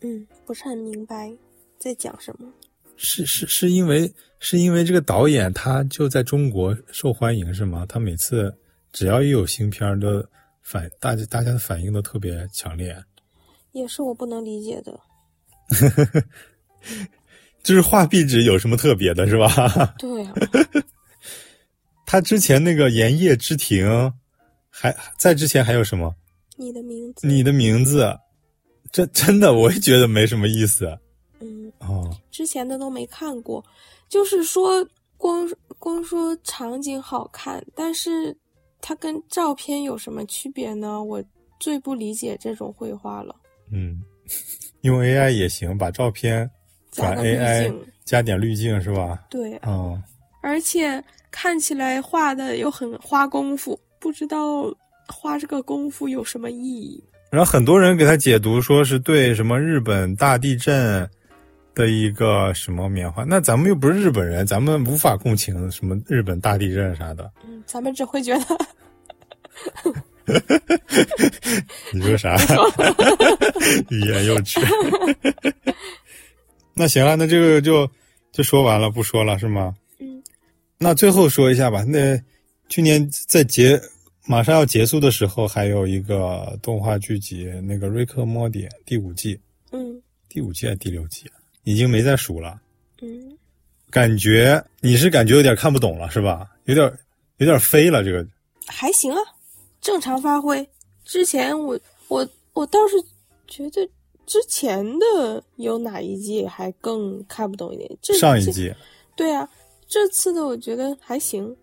[0.00, 1.32] 嗯，不是很明白
[1.78, 2.52] 在讲什么。
[2.96, 7.86] 是是是因为是因为这个导演他就在中国受欢迎是吗？
[7.88, 8.52] 他每次
[8.92, 10.24] 只要一有新片儿都
[10.62, 12.96] 反大家大家的反应都特别强烈，
[13.72, 14.98] 也是我不能理解的。
[17.62, 19.48] 就是画壁纸有什么特别的是吧？
[19.98, 20.34] 对啊，
[22.06, 23.86] 他之前那个《盐业之庭》，
[24.70, 26.14] 还在之前还有什么？
[26.56, 28.16] 你的名字，你的名字，
[28.92, 30.98] 这真的我也觉得没什么意思。
[31.40, 33.64] 嗯，哦，之前的都没看过，
[34.08, 35.48] 就是说光
[35.78, 38.36] 光说场景好看，但是
[38.80, 41.02] 它跟照片有什么区别呢？
[41.02, 41.22] 我
[41.60, 43.34] 最不理解这种绘画了。
[43.70, 44.02] 嗯，
[44.82, 46.50] 用 AI 也行，把照片
[46.90, 47.74] 转加个滤 AI
[48.04, 49.26] 加点滤镜是吧？
[49.28, 50.02] 对，哦，
[50.40, 54.72] 而且看起来画的又很花功夫，不知道
[55.06, 57.04] 花这个功夫有什么意义。
[57.30, 61.08] 然后很多人给他解读说是对什么日本大地震
[61.74, 67.30] 的一个什么缅怀，那咱们又不是日本人，咱们无法共情什么日本大地震啥的。
[67.46, 68.44] 嗯，咱们只会觉得
[71.92, 72.36] 你说啥？
[73.90, 74.60] 欲言又止。
[76.74, 77.90] 那行了，那这个就
[78.32, 79.74] 就说完了，不说了是吗？
[80.00, 80.22] 嗯。
[80.78, 81.84] 那最后说一下吧。
[81.84, 82.20] 那
[82.68, 83.80] 去年在结
[84.28, 89.40] 马上要结束的时候，还有一个动画剧集，那个《瑞克莫蒂》第五季，
[89.72, 91.40] 嗯第五季还是第六季啊？
[91.64, 92.60] 已经没再数了。
[93.00, 93.38] 嗯，
[93.88, 96.46] 感觉你是感觉有点看不懂了是吧？
[96.66, 96.92] 有点
[97.38, 98.26] 有点飞了这个。
[98.66, 99.18] 还行啊，
[99.80, 100.68] 正常发挥。
[101.06, 103.02] 之前我我我倒是
[103.46, 103.88] 觉得
[104.26, 107.90] 之前的有哪一季还更看不懂一点。
[108.02, 108.70] 这上一季，
[109.16, 109.48] 对啊，
[109.86, 111.56] 这次的我觉得还行，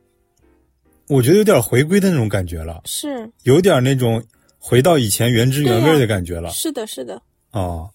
[1.08, 3.32] 我觉得有点回归的那种感觉了，是。
[3.44, 4.24] 有点那种
[4.58, 6.50] 回到以前原汁原味的感觉了。
[6.52, 7.90] 是的，是的，哦，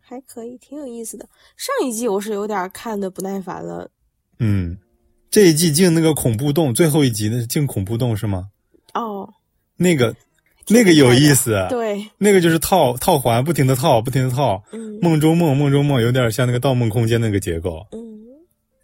[0.00, 1.28] 还可以，挺有意思的。
[1.56, 3.90] 上一季我是有点看的不耐烦了。
[4.38, 4.78] 嗯，
[5.30, 8.48] 这一季进那个恐怖洞，最后一集那是进恐怖洞是吗？
[8.94, 9.28] 哦，
[9.76, 10.14] 那个
[10.68, 17.84] 那个有意思，对，那个就是套套环，不停的套，不停的套，嗯，梦中梦，梦中梦，有点像那个《盗梦空间》那个结构。
[17.92, 17.98] 嗯，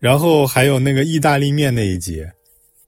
[0.01, 2.27] 然后还有那个意大利面那一集，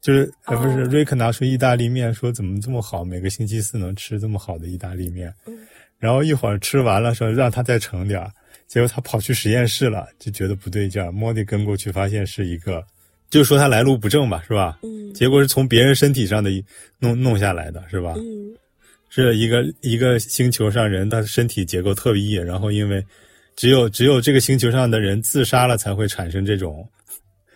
[0.06, 5.58] 就是呃不是哦瑞克拿出意大利面说怎么这么好，每个星期四能吃这么好的意大利面，嗯，
[5.98, 8.30] 然后一会儿吃完了说让他再盛点儿，
[8.68, 12.84] 结果他跑去实验室了，就觉得不对劲儿，莫蒂跟过去发现是一个，
[13.30, 14.78] 就说他来路不正吧，是吧？
[14.84, 16.52] 嗯，结果是从别人身体上的
[17.00, 18.14] 弄弄下来的，是吧？
[18.16, 18.54] 嗯，
[19.08, 23.04] 是一个一个星球上人，他身体结构特异，然后因为
[23.56, 26.88] 只有只有这个星球上的人自杀了，才会产生这种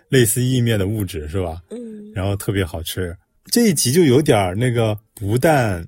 [0.09, 1.63] 类似意面的物质，是吧？
[1.71, 3.17] 嗯，然后特别好吃。
[3.47, 5.87] 这一集就有点儿那个，不但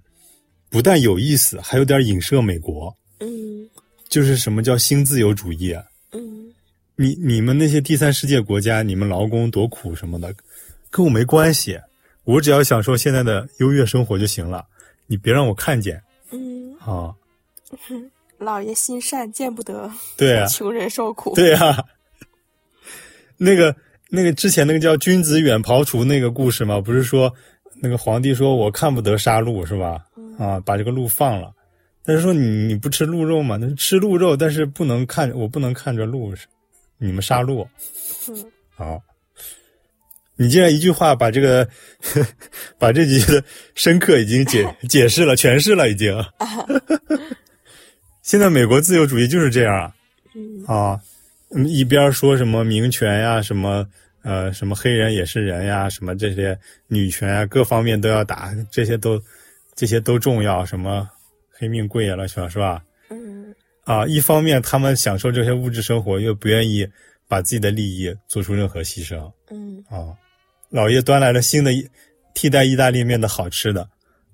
[0.71, 3.69] 不但有意思，还有点影射美国，嗯，
[4.09, 5.85] 就是什么叫新自由主义啊？
[6.13, 6.53] 嗯，
[6.97, 10.35] 你你们那些第三世界国家，你们劳工多苦什么的，
[10.91, 11.79] 跟我没关系，
[12.25, 14.67] 我只要享受现在的优越生活就行了，
[15.07, 17.15] 你别让我看见嗯，啊！
[18.39, 21.33] 老爷心善，见不得对啊，穷人受苦。
[21.37, 21.85] 对啊，
[23.39, 23.77] 那个
[24.15, 27.33] 那个之前那个叫君子远庖厨那个故事嘛，不是说
[27.81, 30.05] 那个皇帝说我看不得杀戮是吧？
[30.39, 31.51] 啊，把这个鹿放了，
[32.05, 33.57] 但是说你你不吃鹿肉嘛？
[33.57, 36.35] 那吃鹿肉，但是不能看我不能看着鹿，
[36.99, 37.67] 你们杀鹿，
[38.29, 38.45] 嗯，
[38.77, 38.99] 啊。
[40.35, 41.67] 你竟然一句话把这个，
[42.77, 43.43] 把这句的
[43.75, 46.15] 深刻已经解 解释了、诠释了，已经。
[48.23, 49.95] 现在美国自由主义就是这样啊，
[50.35, 51.01] 嗯啊，
[51.55, 53.87] 嗯一边说什么民权呀，什么
[54.23, 56.59] 呃什么黑人也是人呀，什么这些
[56.89, 59.21] 女权啊，各方面都要打，这些都
[59.75, 61.09] 这些都重要，什么
[61.51, 62.49] 黑命贵了，是吧？
[62.49, 62.83] 是吧？
[63.11, 63.55] 嗯
[63.85, 66.87] 啊，一方面他们享受这些物质生活，又不愿意
[67.27, 70.15] 把自己的利益做出任何牺牲嗯啊。
[70.71, 71.87] 老爷端来了新的一
[72.33, 73.89] 替代意大利面的好吃的，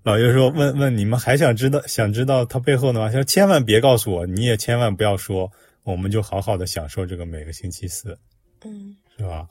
[0.04, 3.10] 老爷说：“问问你们还想知道想知道它背后的吗？
[3.10, 5.50] 说千万别告诉我，你也千万不要说，
[5.82, 8.16] 我们就好好的享受这个每个星期四，
[8.64, 9.46] 嗯，是吧？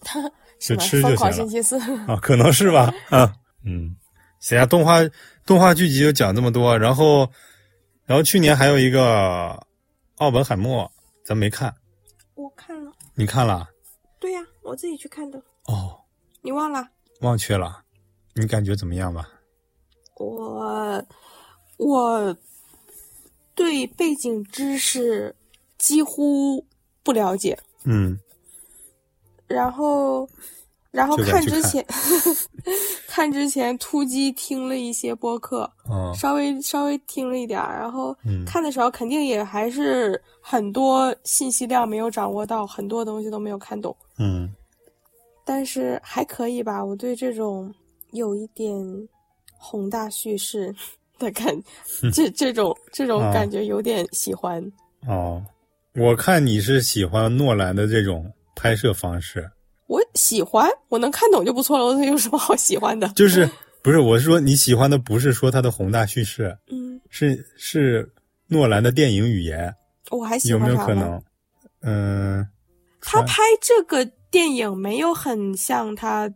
[0.59, 1.77] 什么就吃就疯狂行了星期四？
[2.07, 2.91] 啊，可能是吧？
[3.09, 3.95] 啊，嗯，
[4.39, 4.97] 行啊，动画
[5.45, 7.29] 动画剧集就讲这么多，然后
[8.05, 9.61] 然后去年还有一个
[10.15, 10.89] 奥本海默，
[11.25, 11.73] 咱没看，
[12.35, 13.67] 我看了，你看了？
[14.19, 15.37] 对呀、我自己去看的，
[15.67, 15.99] 哦，
[16.41, 16.87] 你忘了？
[17.21, 17.83] 忘却了，
[18.33, 19.29] 你感觉怎么样吧？
[20.15, 21.05] 我
[21.77, 22.35] 我
[23.53, 25.35] 对背景知识
[25.77, 26.65] 几乎
[27.03, 28.17] 不了解，嗯
[29.47, 30.27] 然后
[30.91, 31.85] 然后看看之前，
[33.07, 36.13] 看之前突击听了一些播客，嗯。
[36.15, 38.43] 稍微稍微听了一点儿，然后嗯。
[38.45, 44.53] 看的时候肯定也还是很多信息量没有掌握到，很多东西都没有看懂，嗯。
[45.45, 46.83] 但是还可以吧。
[46.83, 47.73] 我对这种
[48.11, 48.75] 有一点
[49.57, 50.75] 宏大叙事
[51.17, 51.57] 的感，
[52.13, 53.31] 这这种这种啊。
[53.33, 54.61] 感觉有点喜欢。
[55.07, 55.41] 哦，
[55.95, 59.49] 我看你是喜欢诺兰的这种拍摄方式，
[59.85, 63.07] 我喜欢，我能看懂就不错了，我有什么好喜欢的？
[63.09, 63.47] 就是
[63.83, 68.11] 不是我是说你喜欢的不是说它的宏大叙事，嗯，是是
[68.47, 69.73] 诺兰的电影语言，
[70.09, 71.21] 我还喜有没有可能？
[71.81, 72.45] 嗯，
[72.99, 76.29] 他拍这个电影没有很像他，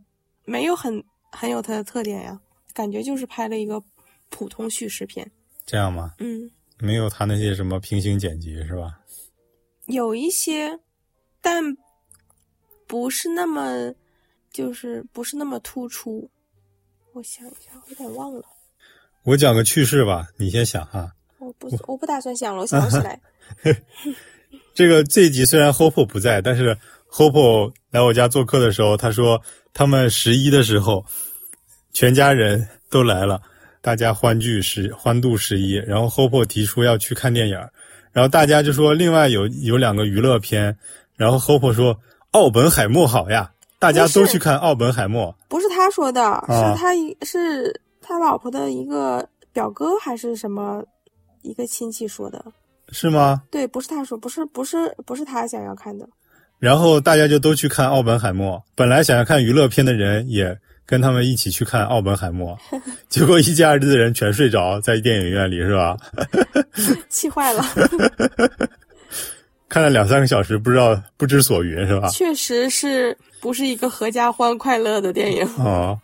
[0.46, 2.40] 没有很很有他的特点呀，
[2.74, 3.84] 感觉就是拍了一个
[4.30, 5.30] 普通叙事片。
[5.66, 6.14] 这样吗？
[6.20, 6.50] 嗯，
[6.80, 9.00] 没有他那些什么平行剪辑是吧？
[9.88, 10.80] 有一些，
[11.42, 11.64] 但
[12.92, 13.94] 不是那么，
[14.52, 16.30] 就是不是那么突出。
[17.14, 18.44] 我想一下，我有点忘了，
[19.24, 21.10] 我讲个趣事吧，你先想哈。
[21.40, 23.22] 我不我不打算想了，我想不起来。
[24.76, 26.78] 这个这一集虽然 Hope 不在，但是
[27.10, 29.42] Hope 来我家做客的时候，他说
[29.74, 31.06] 他们十一的时候，
[31.94, 33.42] 全家人都来了，
[33.80, 35.76] 大家欢聚十欢度十一。
[35.76, 37.56] 然后 Hope 提出要去看电影，
[38.12, 40.78] 然后大家就说另外有有两个娱乐片，
[41.16, 41.98] 然后 Hope 说
[42.32, 45.36] 奥本海默好呀，大家都去看奥本海默。
[45.48, 50.84] 不是他说的，啊是他一是他老婆的一个表哥还是什么
[51.42, 52.44] 一个亲戚说的。
[52.94, 53.42] 是吗？
[53.52, 56.08] 对，不是他说，不是不是不是他想要看的。
[56.60, 58.64] 然后大家就都去看奥本海默。
[58.76, 62.58] 本来想要看娱乐片的人也跟他们一起去看奥本海默，
[63.10, 65.98] 结果一家子的人全睡着在电影院里，是吧？
[67.10, 67.66] 气坏了。
[69.72, 72.10] 看了两三个小时，不知道不知所云，是吧？
[72.10, 75.46] 确实是不是一个合家欢快乐的电影。
[75.56, 75.98] 哦，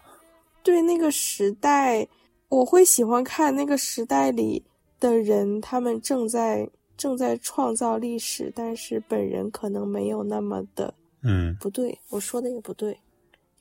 [0.64, 2.08] 对那个时代，
[2.48, 4.64] 我会喜欢看那个时代里
[5.02, 6.66] 的人，他们正在
[6.96, 12.98] 正在创造历史，但是本人可能没有那么的嗯，不对，我说的也不对，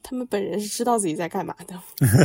[0.04, 1.74] 他们本人是知道自己在干嘛的。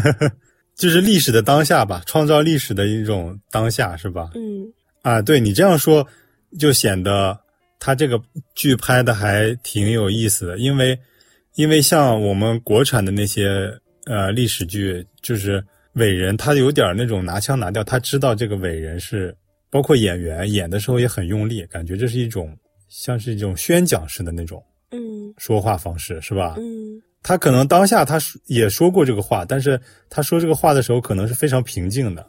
[0.78, 4.30] 就是历史的当下吧，创造历史的一种当下，是吧？
[4.36, 4.72] 嗯
[5.02, 6.06] 啊，对你这样说，
[6.60, 7.40] 就显得
[7.84, 8.22] 他这个
[8.54, 10.98] 剧拍的还挺有意思的，因为
[11.56, 13.74] 因为像我们国产的那些
[14.06, 15.62] 呃历史剧，就是
[15.94, 19.36] 伟人，他有点那种拿腔拿调，他知道这个伟人是，
[19.72, 22.56] 包括演员演的时候也很用力，感觉这是一种
[22.88, 26.58] 像是一种宣讲式的那种嗯说话方式，是吧？
[26.60, 32.26] 嗯他可能当下他也说过这个话，但是他说这个话的时候可能是非常平静的。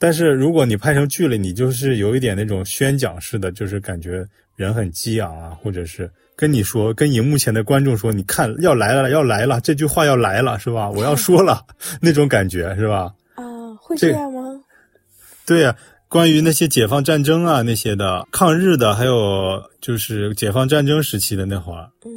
[0.00, 4.26] 嗯但是如果你拍成剧了，你就是有一点那种宣讲式的，就是感觉
[4.56, 10.88] 人很激昂啊，或者是跟你说，跟荧幕前的观众说，你看要来了，要来了，这句话要来了，是吧？
[10.96, 11.62] 我要说了，
[12.00, 13.12] 那种感觉是吧？
[13.34, 13.44] 啊，
[13.78, 14.40] 会这这样吗？
[15.46, 15.76] 对呀、
[16.08, 22.10] 关于那些解放战争啊那些的抗日的，还有就是解放战争时期的那会儿，嗯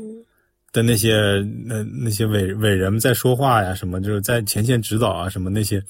[0.71, 5.83] 的那些那那些伟伟人们在说话呀，什么就是在前线指导啊，什么那些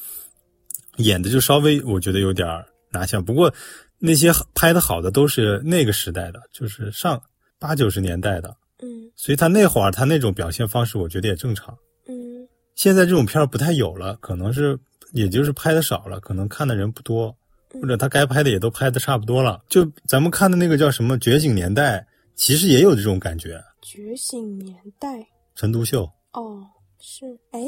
[0.97, 2.47] 演的就稍微我觉得有点
[2.91, 3.23] 拿相。
[3.23, 3.53] 不过
[3.99, 7.21] 那些拍的好的都是那个时代的，就是上
[7.59, 11.77] 八九十年代的，嗯所以他那会儿他那种表现方式，我觉得也正常。
[12.07, 14.77] 嗯现在这种片儿不太有了，可能是
[15.13, 17.35] 也就是拍的少了，可能看的人不多，
[17.79, 19.63] 或者他该拍的也都拍的差不多了。
[19.69, 21.99] 就咱们看的那个叫什么《觉醒年代》，
[22.35, 23.63] 其实也有这种感觉。
[23.81, 25.25] 觉醒年代
[25.55, 26.65] 陈独秀，哦，
[26.99, 27.59] 是哎，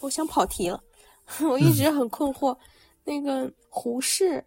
[0.00, 0.80] 我想跑题了，
[1.48, 2.56] 我一直很困惑，
[3.04, 4.44] 那个胡适，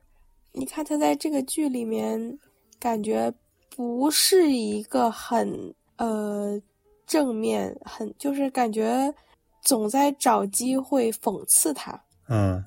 [0.52, 2.40] 你看他在这个剧里面，
[2.80, 3.34] 感觉
[3.76, 6.62] 不是一个很呃
[7.06, 9.14] 正面，很就是感觉
[9.62, 12.00] 总在找机会讽刺他。
[12.28, 12.64] 嗯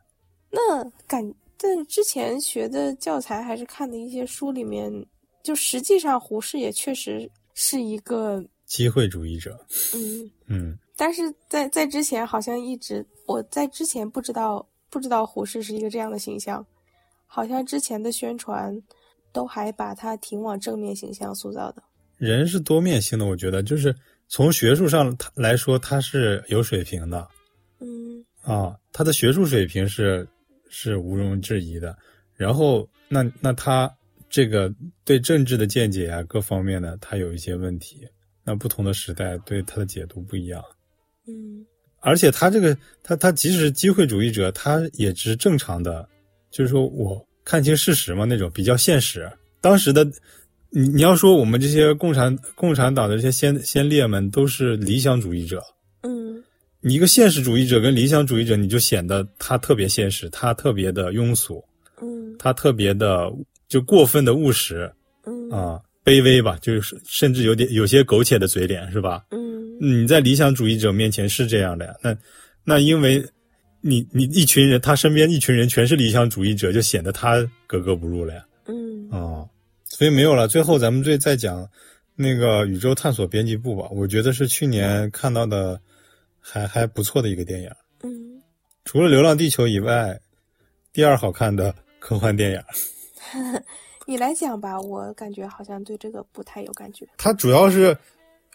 [0.51, 4.93] 那感但之前学的教材还是看的一些书里面，
[5.43, 9.59] 就实际上胡适也确实是一个机会主义者，
[9.95, 10.31] 嗯。
[10.47, 16.67] 嗯但是在在之前好像一直我在之前不知道不知道胡适是一个这样的形象，
[17.25, 18.83] 好像之前的宣传
[19.33, 21.83] 都还把他挺往正面形象塑造的。
[22.17, 23.95] 人是多面性的，我觉得就是
[24.27, 27.29] 从学术上他来说，他是有水平的
[27.79, 30.29] 嗯啊，他的学术水平是
[30.69, 31.97] 是毋庸置疑的。
[32.35, 33.89] 然后那那他
[34.29, 34.75] 这个
[35.05, 38.05] 对政治的见解啊，各方面的他有一些问题，
[38.43, 40.61] 那不同的时代对他的解读不一样。
[41.29, 41.65] 嗯。
[42.01, 46.09] 而且他这个他他即使是机会主义者，他也只是正常的，
[46.51, 49.31] 就是说我看清事实嘛，那种比较现实。
[49.61, 50.05] 当时的
[50.71, 55.63] 你你要说我们这些共产共产党的这些先先烈们都是理想主义者，
[56.03, 56.43] 嗯。
[56.81, 61.63] 你一个现实主义者跟理想主义者，你就显得他特别现实，他特别的庸俗，
[62.01, 62.37] 嗯。
[62.39, 63.29] 他特别的
[63.67, 64.91] 就过分的务实。
[65.27, 65.51] 嗯。
[65.51, 69.25] 啊，卑微吧，就是甚至有点有些苟且的嘴脸，是吧？
[69.31, 72.17] 嗯你在理想主义者面前是这样的呀，那
[72.65, 73.25] 那因为
[73.81, 78.45] 你你一群人，他身边一群人全是理想主义者，就显得他格格不入了呀。
[78.67, 79.49] 嗯哦，
[79.85, 80.49] 所以没有了。
[80.49, 81.69] 最后咱们再再讲
[82.17, 85.81] 那个宇宙探索编辑部吧，我觉得是去年看到的
[86.41, 87.71] 还还不错的一个电影，
[88.03, 88.43] 嗯，
[88.85, 90.19] 除了《流浪地球》以外，
[90.93, 92.61] 第二好看的科幻电影。
[94.09, 97.07] 你来讲吧，我感觉好像对这个不太有感觉。
[97.19, 97.95] 它主要是，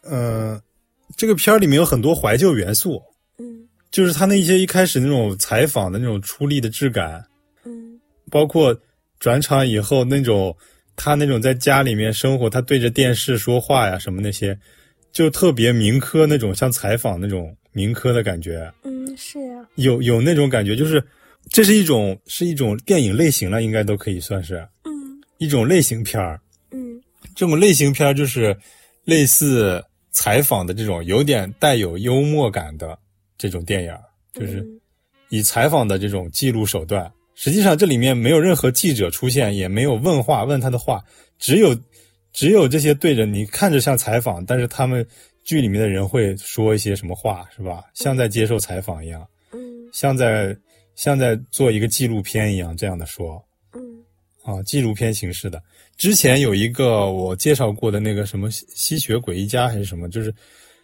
[0.02, 0.60] 呃，
[1.16, 3.00] 这个片儿里面有很多怀旧元素，
[3.38, 3.70] 嗯。
[3.92, 7.24] 就是他那些一开始那种采访的那种出力的质感，
[7.66, 8.00] 嗯。
[8.32, 8.76] 包括
[9.20, 10.58] 转场以后那种
[10.96, 14.58] 他那种在家里面生活，他对着电视说话呀什么那些，
[15.12, 21.06] 就特别民科那种像采访那种民科的感觉，嗯，是呀、有有那种感觉，就是
[21.52, 24.58] 这是一种是一种电影类型了，应该都可以算是。
[24.58, 24.70] 嗯
[25.44, 26.40] 一种类型片儿。
[26.72, 27.02] 嗯
[27.36, 28.56] 这种类型片儿就是
[29.04, 32.98] 类似采访的这种，有点带有幽默感的
[33.38, 33.94] 这种电影，
[34.34, 34.80] 就是嗯
[35.30, 37.12] 以采访的这种记录手段。
[37.36, 41.04] 实际上这里面没有任何记者出现，也没有问话问他的话，
[41.40, 41.76] 只有
[42.32, 45.06] 只有这些对着你看着像采访，但是他们
[45.44, 47.84] 剧里面的人会说一些什么话，是吧？
[47.96, 49.60] 像在接受采访一样，嗯
[49.92, 50.56] 像在
[50.96, 53.44] 像在做一个纪录片一样这样的说。
[54.46, 55.62] 嗯啊，纪录片形式的。
[55.98, 60.34] 之前有一个我介绍过的那个什么吸吸血鬼一家还是什么，就是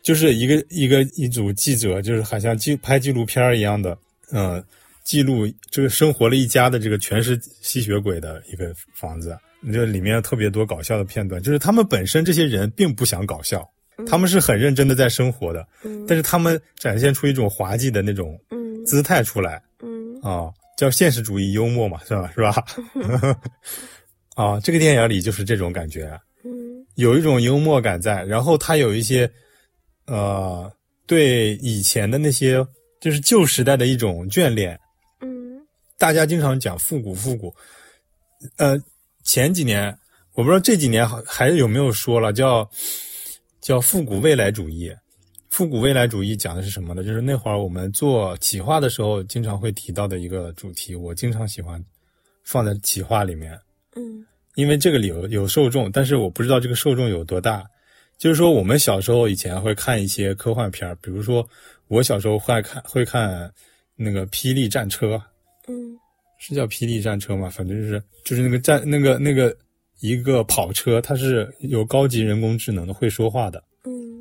[0.01, 3.97] 就是一个一个一组记者，就是好像纪拍纪录片一样的，
[4.31, 4.63] 嗯、
[5.03, 9.37] 记录这个生活了一家的这个全是吸血鬼的一个房子。
[9.73, 13.69] 这里面特别多搞笑的片段，就是他们本身这些人并不想搞笑，
[14.07, 20.47] 他们是很认真的在生活的，嗯但是他们展现出一种滑稽的那种嗯姿态出来，嗯啊，
[20.79, 22.31] 叫现实主义幽默嘛，是吧？
[22.33, 22.55] 是吧？
[24.35, 29.29] 啊，这个电影里就是这种感觉，嗯有一种幽默感在，然后它有一些，
[30.05, 30.71] 呃，
[31.05, 32.65] 对以前的那些
[33.01, 34.79] 就是旧时代的一种眷恋。
[35.19, 35.59] 嗯
[35.97, 37.53] 大家经常讲复古复古，
[38.55, 38.81] 呃，
[39.25, 39.93] 前几年
[40.31, 42.69] 我不知道这几年还还有没有说了，叫
[43.59, 44.95] 叫复古未来主义。
[45.49, 47.03] 复古未来主义讲的是什么呢？
[47.03, 51.83] 就是那会儿我们做企划的时候，经常会提到的一个主题，我经常喜欢
[52.43, 53.59] 放在企划里面，
[53.95, 54.25] 嗯
[54.55, 57.65] 因为这个里有有受众，但是我不知道这个受众有多大。
[58.17, 61.47] 就是说，我们小时候以前会看一些科幻片儿，比如说
[61.87, 63.49] 我小时候会看会看
[63.95, 65.15] 那个《霹雳战车》，
[65.67, 65.97] 嗯
[66.37, 67.49] 是叫霹雳战车吗？
[67.49, 69.55] 反正就是就是那个战那个那个
[70.01, 73.63] 一个跑车，它是有高级人工智能的，会说话的。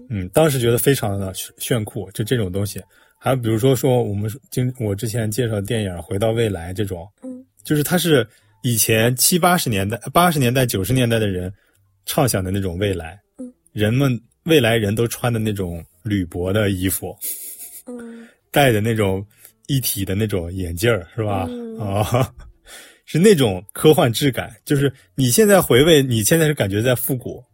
[0.09, 2.83] 嗯嗯，当时觉得非常的炫炫酷，就这种东西。
[3.19, 8.27] 还有比如说说我们经我之前介绍的电影《回到未来》这种，嗯就是它是
[8.63, 11.53] 以前七八十年代、八十年代、九十年代的人
[12.07, 13.19] 畅想的那种未来。
[13.39, 17.15] 嗯，人们未来人都穿的那种铝箔的衣服，
[17.87, 19.25] 嗯戴的那种
[19.67, 21.47] 一体的那种眼镜儿，是吧？
[21.51, 22.33] 嗯 啊，
[23.05, 24.55] 是那种科幻质感。
[24.65, 27.45] 就是你现在回味，你现在是感觉在复古，嗯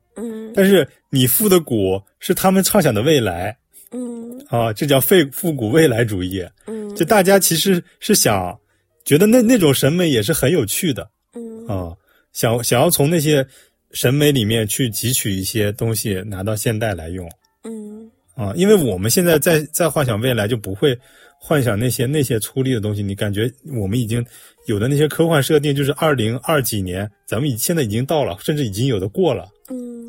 [0.55, 3.57] 但是你复的古是他们畅想的未来
[3.91, 6.47] 嗯啊，这叫废复古未来主义。
[6.67, 8.57] 嗯就大家其实是想
[9.05, 11.93] 觉得那那种审美也是很有趣的嗯啊，
[12.33, 13.45] 想想要从那些
[13.91, 17.29] 审美里面去汲取一些东西拿到现代来用
[17.65, 20.97] 嗯啊，因为我们现在在在幻想未来就不会
[21.39, 24.25] 幻想那些那些粗粝的东西，你感觉我们已经
[24.67, 29.49] 有的那些科幻设定就是二零二几年，咱们已现在已经到了，甚至已经有的过了。
[29.71, 30.04] 嗯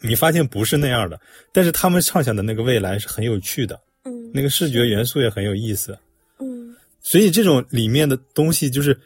[0.00, 1.20] 你发现不是那样的，
[1.52, 5.98] 但是他们畅想的那个未来是很有趣的，嗯那个视觉元素也很有意思。
[6.40, 8.98] 嗯所以这种里面的东西就是，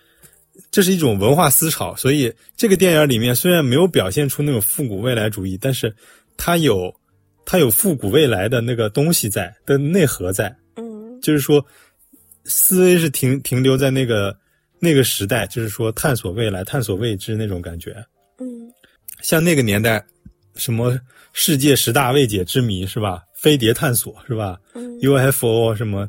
[0.70, 1.95] 这是一种文化思潮。
[1.95, 5.95] 所以这个电影里面虽然没有表现出那种复古未来主义，但是
[6.36, 6.93] 它有
[7.45, 11.64] 它有复古未来的那个东西在的内核在，嗯就是说
[12.45, 14.36] 思维是停停留在那个
[14.80, 17.93] 那个时代，就是说探索未来、探索未知那种感觉。
[18.38, 18.47] 嗯
[19.20, 20.05] 像那个年代，
[20.55, 20.98] 什么
[21.32, 23.22] 世界十大未解之谜是吧？
[23.34, 26.09] 飞碟探索是吧嗯？UFO 什么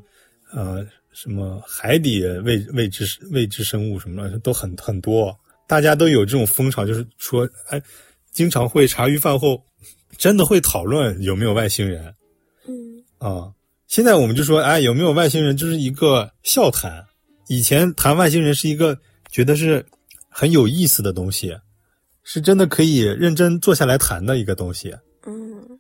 [0.52, 5.36] 呃什么海底未未知未知生物什么的都很很多，
[5.68, 7.82] 大家都有这种风潮，就是说哎，
[8.32, 9.64] 经常会茶余饭后
[10.18, 12.14] 真的会讨论有没有外星人
[12.68, 13.52] 嗯啊。
[13.88, 17.04] 现在我们就说哎有没有外星人，就是一个笑谈。
[17.48, 18.98] 以前谈外星人是一个
[19.32, 19.86] 觉得是
[20.30, 21.56] 很有意思的东西，
[22.24, 24.94] 是真的可以认真坐下来谈的一个东西。
[25.26, 25.80] 嗯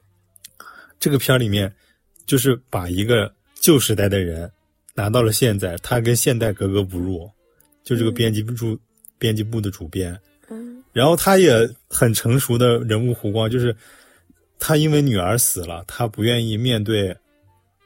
[0.99, 1.73] 这个片儿里面，
[2.25, 4.49] 就是把一个旧时代的人
[4.93, 7.29] 拿到了现在，他跟现代格格不入。
[7.83, 8.79] 就这个编辑部主、
[9.17, 10.17] 编辑部的主编，
[10.49, 13.75] 嗯然后他也很成熟的人物弧光，就是
[14.57, 17.13] 他因为女儿死了，他不愿意面对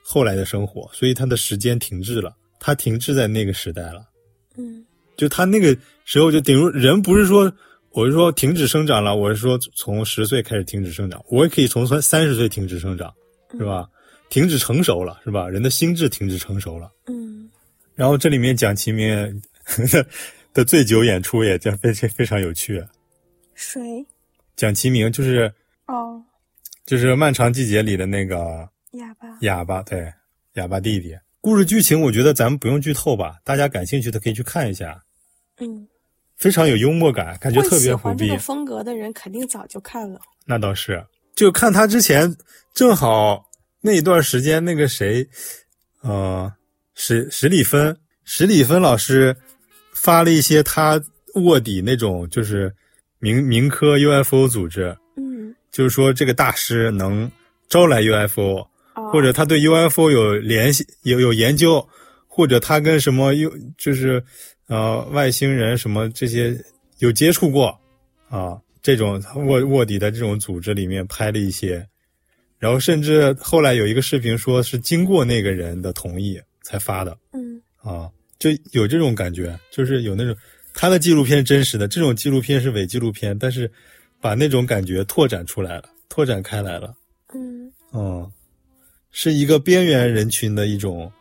[0.04, 4.08] 后来的生活，所以他的时间停滞了，他停滞在那个时代了。
[4.56, 4.86] 嗯
[5.16, 7.52] 就他那个时候就顶住人不是说
[7.98, 13.12] 我是说停止生长了，我是说从十岁开始停止生长，我也可以从三三十岁停止生长，
[13.54, 13.90] 是吧？
[14.30, 15.50] 停止成熟了，是吧？
[15.50, 16.92] 人的心智停止成熟了。
[17.08, 17.50] 嗯
[17.96, 19.42] 然后这里面蒋奇明
[20.54, 22.86] 的醉酒演出也这非常非常有趣。
[23.56, 24.06] 谁？
[24.56, 25.52] 蒋奇明就是
[25.88, 26.22] 哦，
[26.86, 29.28] 就是《漫长季节》里的那个哑巴。
[29.42, 30.14] 哑巴，对，
[30.54, 31.18] 哑巴弟弟。
[31.42, 35.04] 故事剧情我觉得咱们不用剧透吧，大家感兴趣的可以去看一下，
[35.58, 35.88] 嗯，
[36.38, 38.38] 非常有幽默感，感觉特别虎逼欢这个。
[38.38, 40.20] 风格的人肯定早就看了。
[40.46, 41.04] 那倒是，
[41.36, 42.34] 就看他之前
[42.74, 43.44] 正好
[43.82, 45.28] 那一段时间，那个谁，
[46.02, 46.52] 呃，
[46.94, 49.36] 史史里芬，史里芬老师
[49.94, 51.02] 发了一些他
[51.36, 52.74] 卧底那种就是
[53.20, 57.30] 民民科 UFO 组织，嗯，就是说这个大师能
[57.68, 58.60] 招来 UFO，、
[58.96, 61.86] 哦、或者他对 UFO 有联系、有有研究，
[62.28, 64.24] 或者他跟什么 U 就是
[64.68, 66.58] 呃外星人什么这些
[67.00, 67.78] 有接触过
[68.30, 71.86] 啊，这种卧卧底的这种组织里面拍了一些，
[72.60, 78.10] 然后甚至后来有一个视频说是经过那个人的同意才发的嗯啊，
[78.40, 80.36] 就有这种感觉，就是有那种
[80.74, 83.72] 他的纪录片是真实的，这种纪录片是伪纪录片，但是
[84.20, 86.94] 把那种感觉拓展出来了，拓展开来了。
[87.34, 88.32] 嗯嗯，
[89.12, 91.12] 是一个边缘人群的一种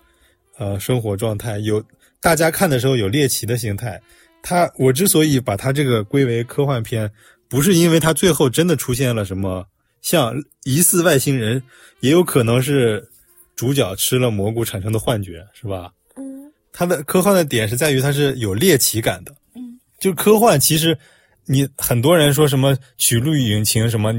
[0.59, 1.83] 呃生活状态，有
[2.27, 4.03] 大家看的时候有猎奇的心态。
[4.43, 7.09] 他我之所以把他这个归为科幻片，
[7.49, 9.65] 不是因为他最后真的出现了什么
[10.03, 11.63] 像疑似外星人，
[12.01, 13.09] 也有可能是
[13.55, 15.93] 主角吃了蘑菇产生的幻觉，是吧？
[16.17, 19.31] 嗯它的科幻的点是在于它是有猎奇感的。
[19.55, 20.99] 嗯，就科幻其实
[21.45, 24.13] 你很多人说什么曲率引擎什么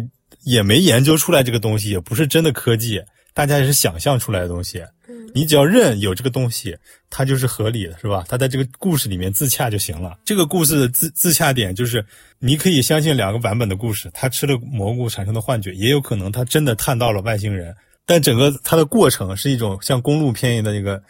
[0.46, 3.04] 也没研究出来这个东西，也不是真的科技，
[3.34, 4.82] 大家也是想象出来的东西。
[5.38, 6.76] 嗯你只要认有这个东西，
[7.10, 8.26] 它就是合理的，是吧？
[8.28, 10.18] 它在这个故事里面自洽就行了。
[10.26, 12.04] 这个故事的自自洽点就是，
[12.40, 17.76] 你可以相信两个版本的故事，他吃了蘑菇产生的幻觉，也有可能他真的探到了外星人。
[18.06, 21.02] 但整个它的过程是一种像公路片的那个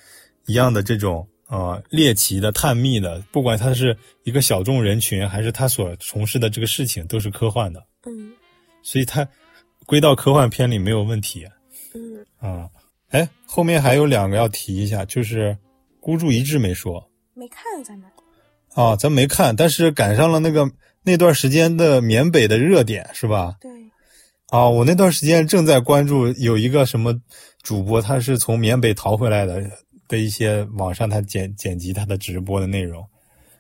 [0.48, 7.82] 一样的这种呃猎奇的、探秘的，不管它是一个小众人群，还是他所从事的这个事情，都是科幻的。
[8.06, 8.32] 嗯
[8.84, 9.28] 所以它
[9.86, 11.46] 归到科幻片里没有问题
[11.94, 12.68] 嗯，啊。
[13.48, 15.58] 哎，后面还有两个要提一下，就是
[16.00, 17.10] 孤注一掷没说。
[17.34, 18.08] 没看咱们。
[18.76, 20.70] 啊，咱没看，但是赶上了那个
[21.02, 23.56] 那段时间的缅北的热点，是吧？
[23.60, 23.72] 对，
[24.50, 27.20] 啊，我那段时间正在关注有一个什么
[27.64, 29.64] 主播，他是从缅北逃回来的
[30.08, 33.04] 的一些网上他剪剪辑他的直播的内容，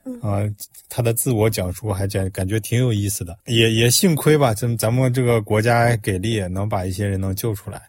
[0.05, 0.19] 嗯。
[0.21, 0.43] 啊，
[0.88, 7.81] 他的自我讲述还感感觉挺有意思的，也也幸亏吧，咱咱们这个国家给力，能把一些人能救出来，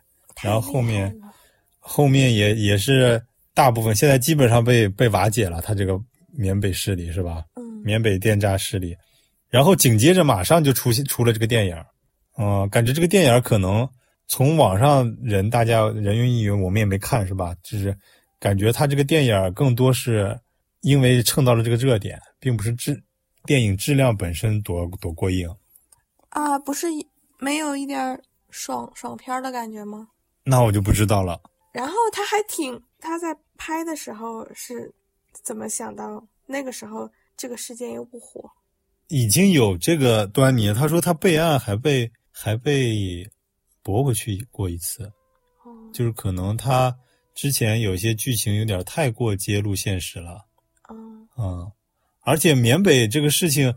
[0.42, 1.14] 然后后面
[1.89, 3.20] 后面也也是
[3.55, 5.99] 大部分现在基本上被被瓦解了，他这个
[6.36, 7.43] 缅北势力是吧？
[7.57, 8.95] 嗯缅北电诈势力，
[9.49, 11.76] 然后紧接着马上就出现出了这个电影，
[12.36, 13.89] 嗯、感觉这个电影可能
[14.26, 17.55] 从网上人大家人云亦云，我们也没看是吧？
[17.62, 17.97] 就是
[18.39, 20.39] 感觉他这个电影更多是
[20.82, 23.03] 因为蹭到了这个热点，并不是质
[23.45, 25.49] 电影质量本身多多过硬。
[26.28, 26.86] 啊，不是
[27.39, 28.20] 没有一点
[28.51, 30.09] 爽爽片的感觉吗？
[30.45, 31.41] 那我就不知道了。
[31.73, 34.93] 然后他还挺，他在拍的时候是
[35.43, 38.51] 怎么想到那个时候这个事件又不火？
[39.09, 43.27] 已经有这个端倪，他说他备案还被还被
[43.83, 45.05] 驳回去过一次，
[45.64, 46.95] 哦，就是可能他
[47.35, 50.45] 之前有些剧情有点太过揭露现实了。
[50.91, 51.73] 嗯嗯，
[52.21, 53.75] 而且缅北这个事情，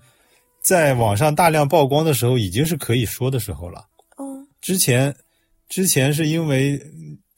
[0.62, 3.88] 在网上大量曝光的时候，已经是可以说的时候了。
[4.18, 5.16] 嗯之前，
[5.70, 6.78] 之前是因为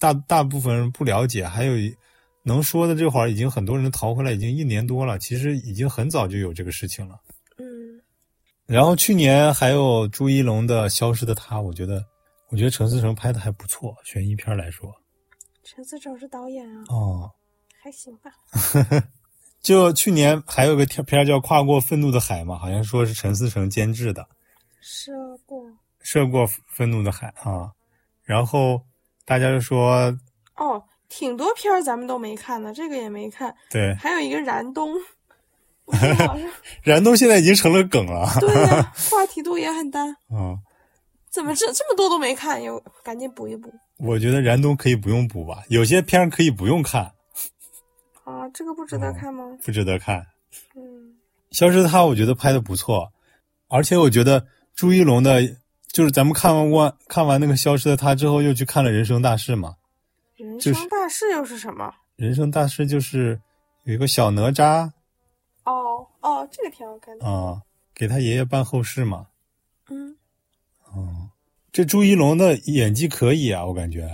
[0.04, 1.96] 大大部分人不了解，还有一
[2.42, 5.18] 能说的这会儿，已经很多人逃回来，已经一年多了。
[5.18, 7.16] 其实已经很早就有这个事情了。
[7.58, 8.02] 嗯
[8.66, 12.04] 然后去年还有朱一龙的《消失的他》，我觉得，
[12.50, 14.94] 我觉得陈思诚拍的还不错，悬疑片来说。
[15.64, 17.32] 陈思诚是导演啊，哦，
[17.82, 18.30] 还行吧。
[19.64, 24.28] 就去年还有个片片叫《跨过愤怒的海》嘛，好像说是陈思诚监制的。
[24.82, 25.14] 涉
[25.46, 25.64] 过
[26.02, 27.72] 涉过愤怒的海啊，
[28.24, 28.82] 然后
[29.26, 30.16] 大家就说，
[30.58, 33.56] 哦，挺多片儿咱们都没看的，这个也没看。
[33.70, 34.94] 对还有一个燃冬
[36.84, 38.30] 燃冬现在已经成了梗了。
[38.40, 40.02] 对呀、 话题度也很大。
[40.02, 40.56] 啊、
[41.30, 42.62] 怎么这这么多都没看？
[42.62, 47.12] 有赶紧补一补我觉得燃冬可以不用补吧，有些片儿可以不用看，
[48.24, 48.48] 啊！
[48.54, 49.46] 这个不值得看吗？
[49.64, 50.26] 不值得看。
[50.76, 50.82] 嗯，
[51.58, 53.12] 《消失的她》我觉得拍的不错，
[53.68, 54.46] 而且我觉得
[54.76, 55.42] 朱一龙的，
[55.94, 59.76] 就是咱们看完完看完那个《消失的她》之后，又去看了《人生大事》嘛，
[60.36, 61.86] 人生大事又是什么？
[62.16, 63.40] 《人生大事》就是
[63.84, 64.90] 有一个小哪吒
[65.66, 67.26] 哦哦，这个挺好看的。
[67.26, 67.62] 啊、
[67.94, 69.28] 给他爷爷办后事嘛。
[69.92, 70.18] 嗯
[70.92, 71.30] 哦，
[71.72, 74.10] 这朱一龙的演技可以啊，我感觉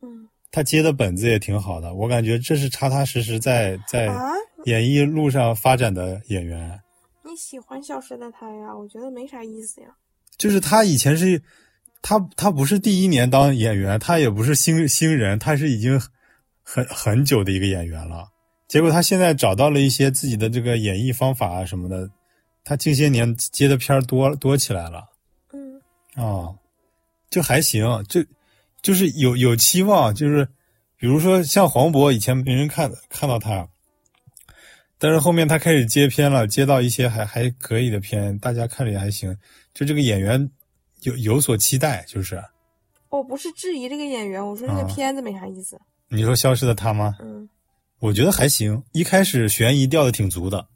[0.00, 4.30] 嗯他接的本子也挺好的，我感觉这是踏踏实实在在啊，
[4.66, 6.80] 演艺路上发展的演员。
[7.24, 8.72] 你喜欢消失的他呀？
[8.76, 9.88] 我觉得没啥意思呀。
[10.44, 11.40] 就是他以前是，
[12.02, 15.98] 他他不是第一年当演员，他也不是新新人，他是已经
[16.62, 18.28] 很很久的一个演员了。
[18.68, 22.06] 结果他现在找到了一些自己的这个演绎方法啊什么的，
[22.62, 25.08] 他近些年接的片儿多多起来了。
[25.54, 25.80] 嗯
[26.16, 26.54] 哦，
[27.30, 28.22] 就还行，就
[28.82, 30.46] 就是有有期望，就是
[30.98, 33.66] 比如说像黄渤以前没人看看到他，
[34.98, 39.34] 但是后面他开始接片了，接到一些还还可以的片，大家看着也还行，
[39.74, 40.50] 就这个演员
[41.02, 42.42] 有有所期待，就是
[43.10, 45.78] 我不是质疑这个演员，我说这个啊片子没啥意思。
[46.08, 47.16] 你说消失的他吗？
[47.20, 47.48] 嗯
[48.00, 50.66] 我觉得还行，一开始悬疑掉的挺足的，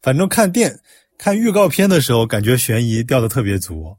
[0.00, 0.80] 反正看电
[1.18, 3.96] 看预告片的时候，感觉悬疑掉的特别足，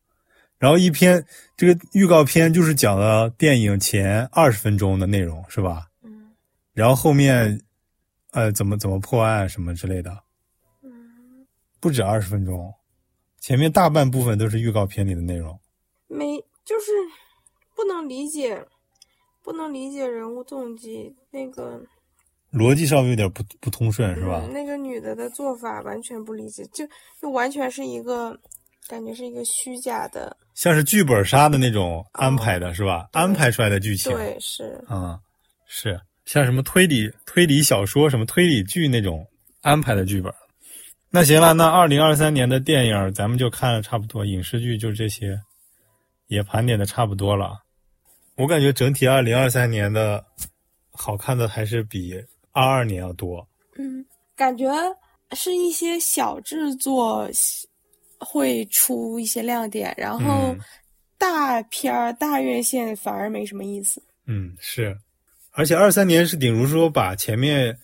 [0.57, 1.24] 然后一篇
[1.55, 5.88] 这个预告片就是讲了电影前二十分钟的内容，是吧？
[6.01, 6.32] 嗯
[6.74, 7.61] 然后后面，
[8.32, 10.17] 呃，怎么怎么破案什么之类的，
[10.82, 11.45] 嗯，
[11.80, 12.74] 不止二十分钟，
[13.50, 15.60] 前面大半部分都是预告片里的内容。
[16.08, 16.91] 没就是
[17.76, 18.64] 不能理解，
[19.43, 21.16] 不能理解人物动机。
[21.32, 21.82] 那个
[22.54, 24.43] 逻辑稍微有点不不通顺，是吧？
[24.45, 26.88] 嗯那个女的的做法完全不理解，就
[27.20, 28.39] 就完全是一个
[28.88, 30.38] 感觉是一个虚假的。
[30.54, 33.10] 像是剧本杀的那种安排的，是吧？
[33.14, 34.12] 安排出来的剧情。
[34.12, 35.20] 对，是啊、
[35.66, 39.26] 是像什么推理推理小说、什么推理剧那种
[39.62, 40.32] 安排的剧本。
[41.12, 45.41] 那行了，那二零二三年的电影咱们就看了差不多，影视剧就这些，
[46.28, 47.64] 也盘点的差不多了。
[48.36, 50.24] 我感觉整体二零二三年的
[50.91, 52.14] 好看的还是比
[52.51, 53.45] 二二年要多。
[53.78, 54.05] 嗯，
[54.36, 54.72] 感觉
[55.32, 57.28] 是一些小制作
[58.20, 60.60] 会出一些亮点，然后嗯
[61.18, 64.01] 大片儿、大院线反而没什么意思。
[64.28, 64.95] 嗯，是，
[65.51, 67.78] 而且二三年是顶如说把前面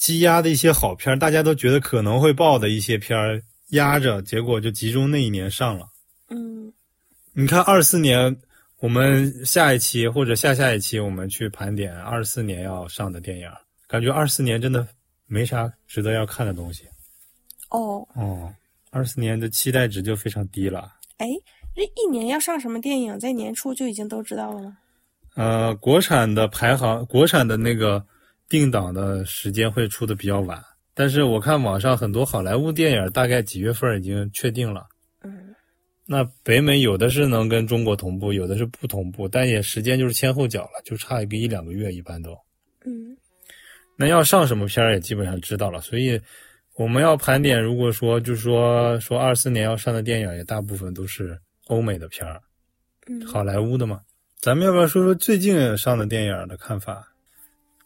[0.00, 3.42] 积压的一些好片儿，大家都觉得可能会爆的一些片儿
[3.72, 5.86] 压着，结果就集中那一年上了。
[6.30, 6.72] 嗯
[7.34, 8.34] 你看二四年，
[8.78, 13.46] 我们下一期或者下下一期，我们去盘点二四年要上的电影，
[13.86, 14.88] 感觉二四年真的
[15.26, 16.84] 没啥值得要看的东西。
[17.68, 18.50] 哦，哦，
[18.90, 20.90] 二四年的期待值就非常低了。
[21.18, 21.28] 哎，
[21.74, 24.78] 这一年要上什么电影，在年初就已经都知道了吗？
[25.34, 28.02] 呃，国产的排行，国产的那个
[28.50, 34.86] 定档的时间会出的比较晚，但是我看网上很多好莱坞电影大概几月份已经确定了。
[35.22, 35.54] 嗯
[36.04, 42.36] 那北美有的是能跟中国同步，有的是不同步，但也时间就是前后脚了，就差一个一两个月，一般都。
[42.84, 43.16] 嗯
[43.96, 46.20] 那要上什么片儿也基本上知道了，所以
[46.74, 51.38] 我们要盘点，如果说就是说说二四年要上的电影，也大部分都是
[51.68, 52.40] 欧美的片儿，
[53.06, 54.00] 嗯，好莱坞的嘛。
[54.40, 57.06] 咱们要不要说说最近上的电影的看法？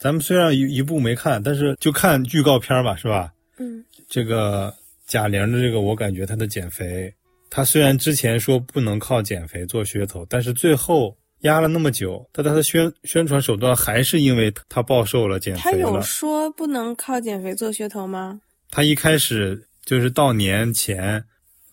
[0.05, 3.33] 咱们虽然一一部没看，但是就看预告片吧，是吧？
[3.57, 4.71] 嗯这个
[5.07, 7.11] 贾玲的这个，我感觉她的减肥，
[7.49, 16.03] 她虽然之前说不能靠减肥做噱头，但是最后压了那么久，但她的宣宣传手段还是因为她暴瘦了、减肥了。
[16.03, 18.39] 说不能靠减肥做噱头吗？
[18.71, 21.25] 她一开始就是到年前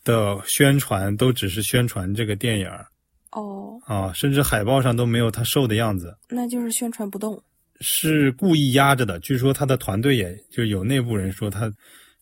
[0.05, 2.87] 的宣传都只是宣传这个电影儿
[3.33, 6.15] 哦，啊，甚至海报上都没有她瘦的样子。
[6.29, 7.43] 那就是宣传不动。
[7.81, 9.19] 是故意压着的。
[9.19, 11.69] 据说他的团队也就有内部人说，他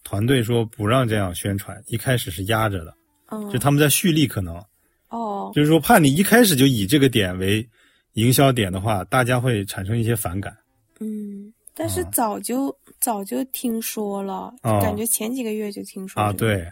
[0.04, 2.94] 团队说不让这样宣传，一开始是压着的，
[3.30, 4.56] 嗯，就他们在蓄力，可能
[5.10, 7.68] 哦，就是说怕你一开始就以这个点为
[8.14, 10.58] 营销点的话，大家会产生一些反感。
[11.00, 16.72] 嗯，但是早就、早就听说了，啊感觉前几个月就听说啊，这个，对。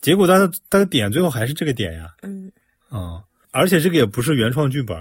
[0.00, 2.52] 结果他的他的点最后还是这个点呀，嗯
[2.88, 3.20] 啊、
[3.50, 4.96] 而且这个也不是原创剧本，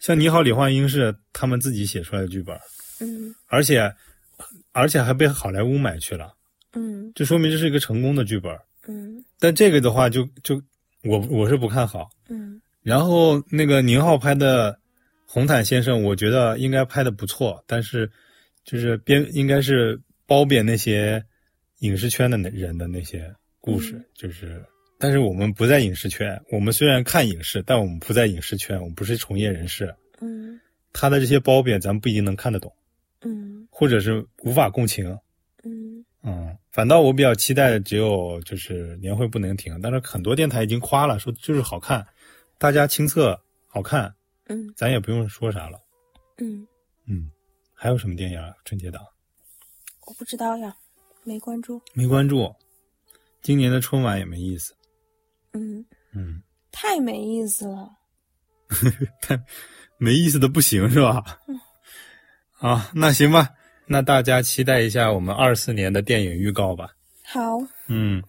[0.00, 2.58] 像《你好，李焕英》是他们自己写出来的剧本，
[3.00, 3.94] 嗯而且
[4.72, 6.32] 而且还被好莱坞买去了，
[6.72, 8.58] 嗯这说明这是一个成功的剧本。
[8.88, 10.60] 嗯但这个的话就，就
[11.04, 12.08] 我我是不看好。
[12.30, 14.72] 嗯然后那个宁浩拍的
[15.26, 18.10] 《红毯先生》，我觉得应该拍的不错，但是
[18.64, 21.22] 就是编应该是褒贬那些
[21.80, 23.30] 影视圈的那人的那些
[23.60, 24.64] 故事，就是，
[25.02, 30.60] 但是我们不在影视圈，我们虽然看影视，但我们不在影视圈，我们不是从业人士，嗯
[30.92, 32.70] 他的这些褒贬咱们不一定能看得懂，
[33.22, 35.18] 嗯或者是无法共情。
[35.64, 42.06] 嗯嗯，反倒我比较期待的只有就是年会不能停，但是很多电台已经夸了，说就是好看，
[42.58, 44.14] 大家亲测好看，
[44.48, 45.80] 嗯咱也不用说啥了。
[46.36, 46.66] 嗯，
[47.06, 47.30] 嗯，
[47.72, 48.52] 还有什么电影啊？
[48.66, 49.02] 春节档
[50.06, 50.76] 我不知道呀，
[51.24, 51.80] 没关注。
[51.94, 52.54] 没关注，
[53.40, 54.74] 今年的春晚也没意思。
[55.52, 55.84] 嗯，
[56.14, 56.42] 嗯，
[56.72, 57.90] 太没意思了。
[59.22, 59.40] 太
[59.98, 61.22] 没意思的不行是吧？
[62.58, 63.48] 啊，那行吧，
[63.86, 66.90] 那大家期待一下我们二四年的电影预告吧。
[67.24, 68.22] 好，嗯，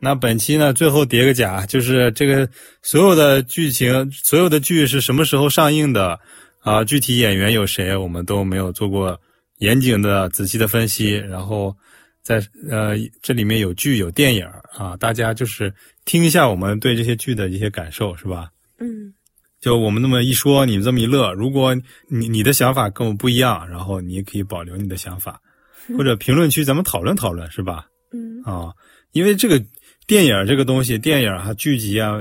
[0.00, 2.48] 那本期呢，最后叠个甲，就是这个
[2.82, 6.18] 所有的剧情，所有的剧是什么时候上映的
[6.60, 6.82] 啊？
[6.84, 9.20] 具体演员有谁，我们都没有做过
[9.58, 11.12] 严谨的、仔细的分析。
[11.12, 11.76] 然后
[12.22, 15.72] 在呃这里面有剧有电影啊，大家就是
[16.06, 18.48] 听一下我们对这些剧的一些感受，是吧？
[18.78, 19.12] 嗯
[19.60, 21.74] 就我们那么一说，你们这么一乐，如果
[22.08, 25.40] 你你的想法跟我不一样，然后你也可以保留你的想法，
[25.98, 27.86] 或者评论区咱们讨论讨论，是吧？
[28.12, 28.72] 嗯啊，
[29.12, 29.60] 因为这个
[30.06, 32.20] 电影这个东西，电影啊、剧集啊，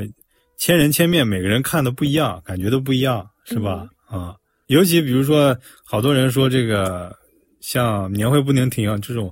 [0.58, 3.88] 千人千面，每个人看的不一样，感觉都不一样，是吧？
[4.08, 4.36] 啊，
[4.68, 7.16] 尤其比如说，好多人说这个
[7.60, 9.32] 像年会不能停这种，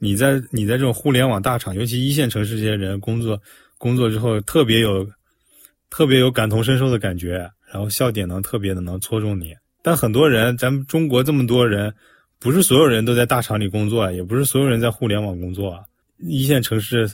[0.00, 3.40] 你在你在这种互联网大厂，尤其一线城市这些人工作
[3.78, 5.08] 工作之后，特别有
[5.90, 9.54] 特别有感同身受的感觉，然后笑点能特别的能戳中你。
[9.82, 11.94] 但很多人，咱们中国这么多人，
[12.40, 15.84] 不是所有人都在大厂里工作，也不是所有人在互联网工作啊。
[16.18, 17.08] 一线城市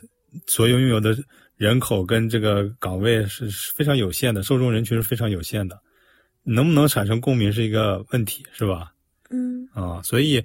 [0.47, 1.17] 所拥有的
[1.57, 5.79] 人口跟这个岗位是是非常有限的，受众人群是非常有限的，
[6.45, 8.93] 能不能产生共鸣是一个问题，是吧？
[9.31, 10.43] 嗯啊，所以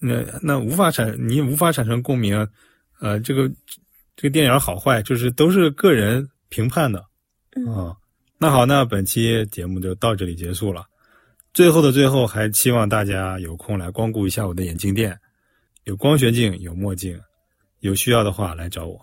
[0.00, 2.46] 那那无法产，你无法产生共鸣，
[3.00, 3.50] 呃，这个
[4.16, 7.04] 这个电影好坏就是都是个人评判的
[7.56, 7.96] 嗯啊。
[8.38, 10.84] 那好，那本期节目就到这里结束了。
[11.52, 15.18] 最后的最后，还期望大家有空来光顾一下我的眼镜店，
[15.84, 17.18] 有光学镜，有墨镜，
[17.78, 19.00] 有需要的话来找我，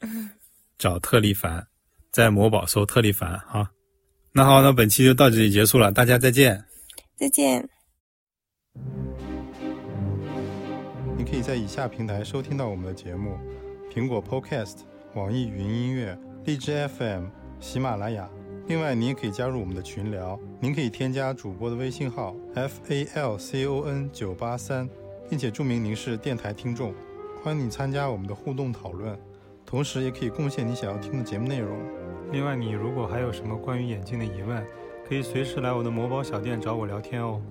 [0.00, 0.30] 嗯
[0.78, 1.66] 找特立凡，
[2.12, 3.68] 在某宝搜特立凡啊。
[4.32, 6.64] 那好，那本期就到这里结束了，大家再见。
[7.16, 7.68] 再见。
[11.16, 13.36] 你可以在以下平台收听到我们的节目：
[13.98, 14.82] 苹果 Podcast、
[15.14, 17.24] 网易云音乐、荔枝 FM、
[17.58, 18.30] 喜马拉雅。
[18.68, 24.88] 另外，您也可以加入我们的群聊，您可以添加主播的微信号 f a l c o n 九八三，
[25.28, 26.94] 并且注明您是电台听众，
[27.42, 29.18] 欢迎你参加我们的互动讨论，
[29.66, 31.76] 同时也可以贡献你想要听的节目内容。
[32.30, 34.64] 另外，你如果还有什么关于眼镜的疑问，
[35.08, 37.42] 可以随时来我的某宝小店找我聊天哦。